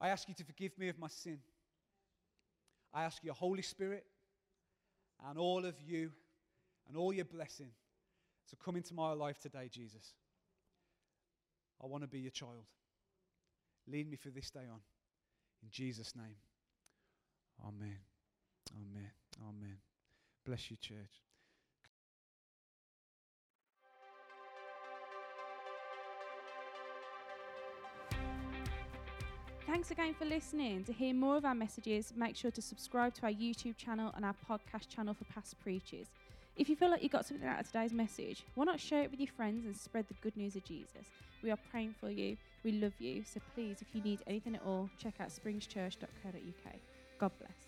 I 0.00 0.08
ask 0.08 0.28
you 0.28 0.34
to 0.34 0.44
forgive 0.44 0.76
me 0.76 0.88
of 0.88 0.98
my 0.98 1.08
sin. 1.08 1.38
I 2.92 3.04
ask 3.04 3.22
your 3.22 3.34
Holy 3.34 3.62
Spirit 3.62 4.06
and 5.28 5.38
all 5.38 5.64
of 5.64 5.80
you 5.80 6.10
and 6.88 6.96
all 6.96 7.12
your 7.12 7.26
blessing 7.26 7.70
to 8.50 8.56
come 8.56 8.76
into 8.76 8.94
my 8.94 9.12
life 9.12 9.38
today, 9.38 9.68
Jesus. 9.70 10.14
I 11.82 11.86
want 11.86 12.02
to 12.02 12.08
be 12.08 12.20
your 12.20 12.30
child. 12.30 12.64
Lead 13.86 14.10
me 14.10 14.16
from 14.16 14.32
this 14.34 14.50
day 14.50 14.66
on. 14.70 14.80
In 15.62 15.68
Jesus' 15.70 16.14
name. 16.16 16.36
Amen. 17.66 17.98
Amen. 18.72 19.10
Amen. 19.48 19.76
Bless 20.44 20.70
you, 20.70 20.76
church. 20.76 21.22
Thanks 29.66 29.90
again 29.90 30.14
for 30.14 30.24
listening. 30.24 30.84
To 30.84 30.92
hear 30.92 31.14
more 31.14 31.36
of 31.36 31.44
our 31.44 31.54
messages, 31.54 32.12
make 32.14 32.36
sure 32.36 32.50
to 32.50 32.62
subscribe 32.62 33.14
to 33.14 33.22
our 33.24 33.32
YouTube 33.32 33.76
channel 33.76 34.12
and 34.14 34.24
our 34.24 34.36
podcast 34.48 34.88
channel 34.88 35.14
for 35.14 35.24
past 35.24 35.58
preachers. 35.60 36.06
If 36.56 36.68
you 36.68 36.76
feel 36.76 36.90
like 36.90 37.02
you 37.02 37.08
got 37.08 37.26
something 37.26 37.48
out 37.48 37.58
of 37.58 37.66
today's 37.66 37.92
message, 37.92 38.44
why 38.54 38.64
not 38.64 38.78
share 38.78 39.02
it 39.02 39.10
with 39.10 39.18
your 39.18 39.32
friends 39.36 39.66
and 39.66 39.76
spread 39.76 40.06
the 40.06 40.14
good 40.22 40.36
news 40.36 40.54
of 40.54 40.64
Jesus? 40.64 41.06
We 41.42 41.50
are 41.50 41.58
praying 41.70 41.94
for 42.00 42.10
you. 42.10 42.36
We 42.62 42.72
love 42.72 42.92
you. 43.00 43.24
So 43.24 43.40
please, 43.54 43.78
if 43.82 43.88
you 43.92 44.00
need 44.02 44.20
anything 44.28 44.54
at 44.54 44.62
all, 44.64 44.88
check 44.96 45.14
out 45.20 45.30
springschurch.co.uk. 45.30 46.74
God 47.18 47.32
bless. 47.40 47.63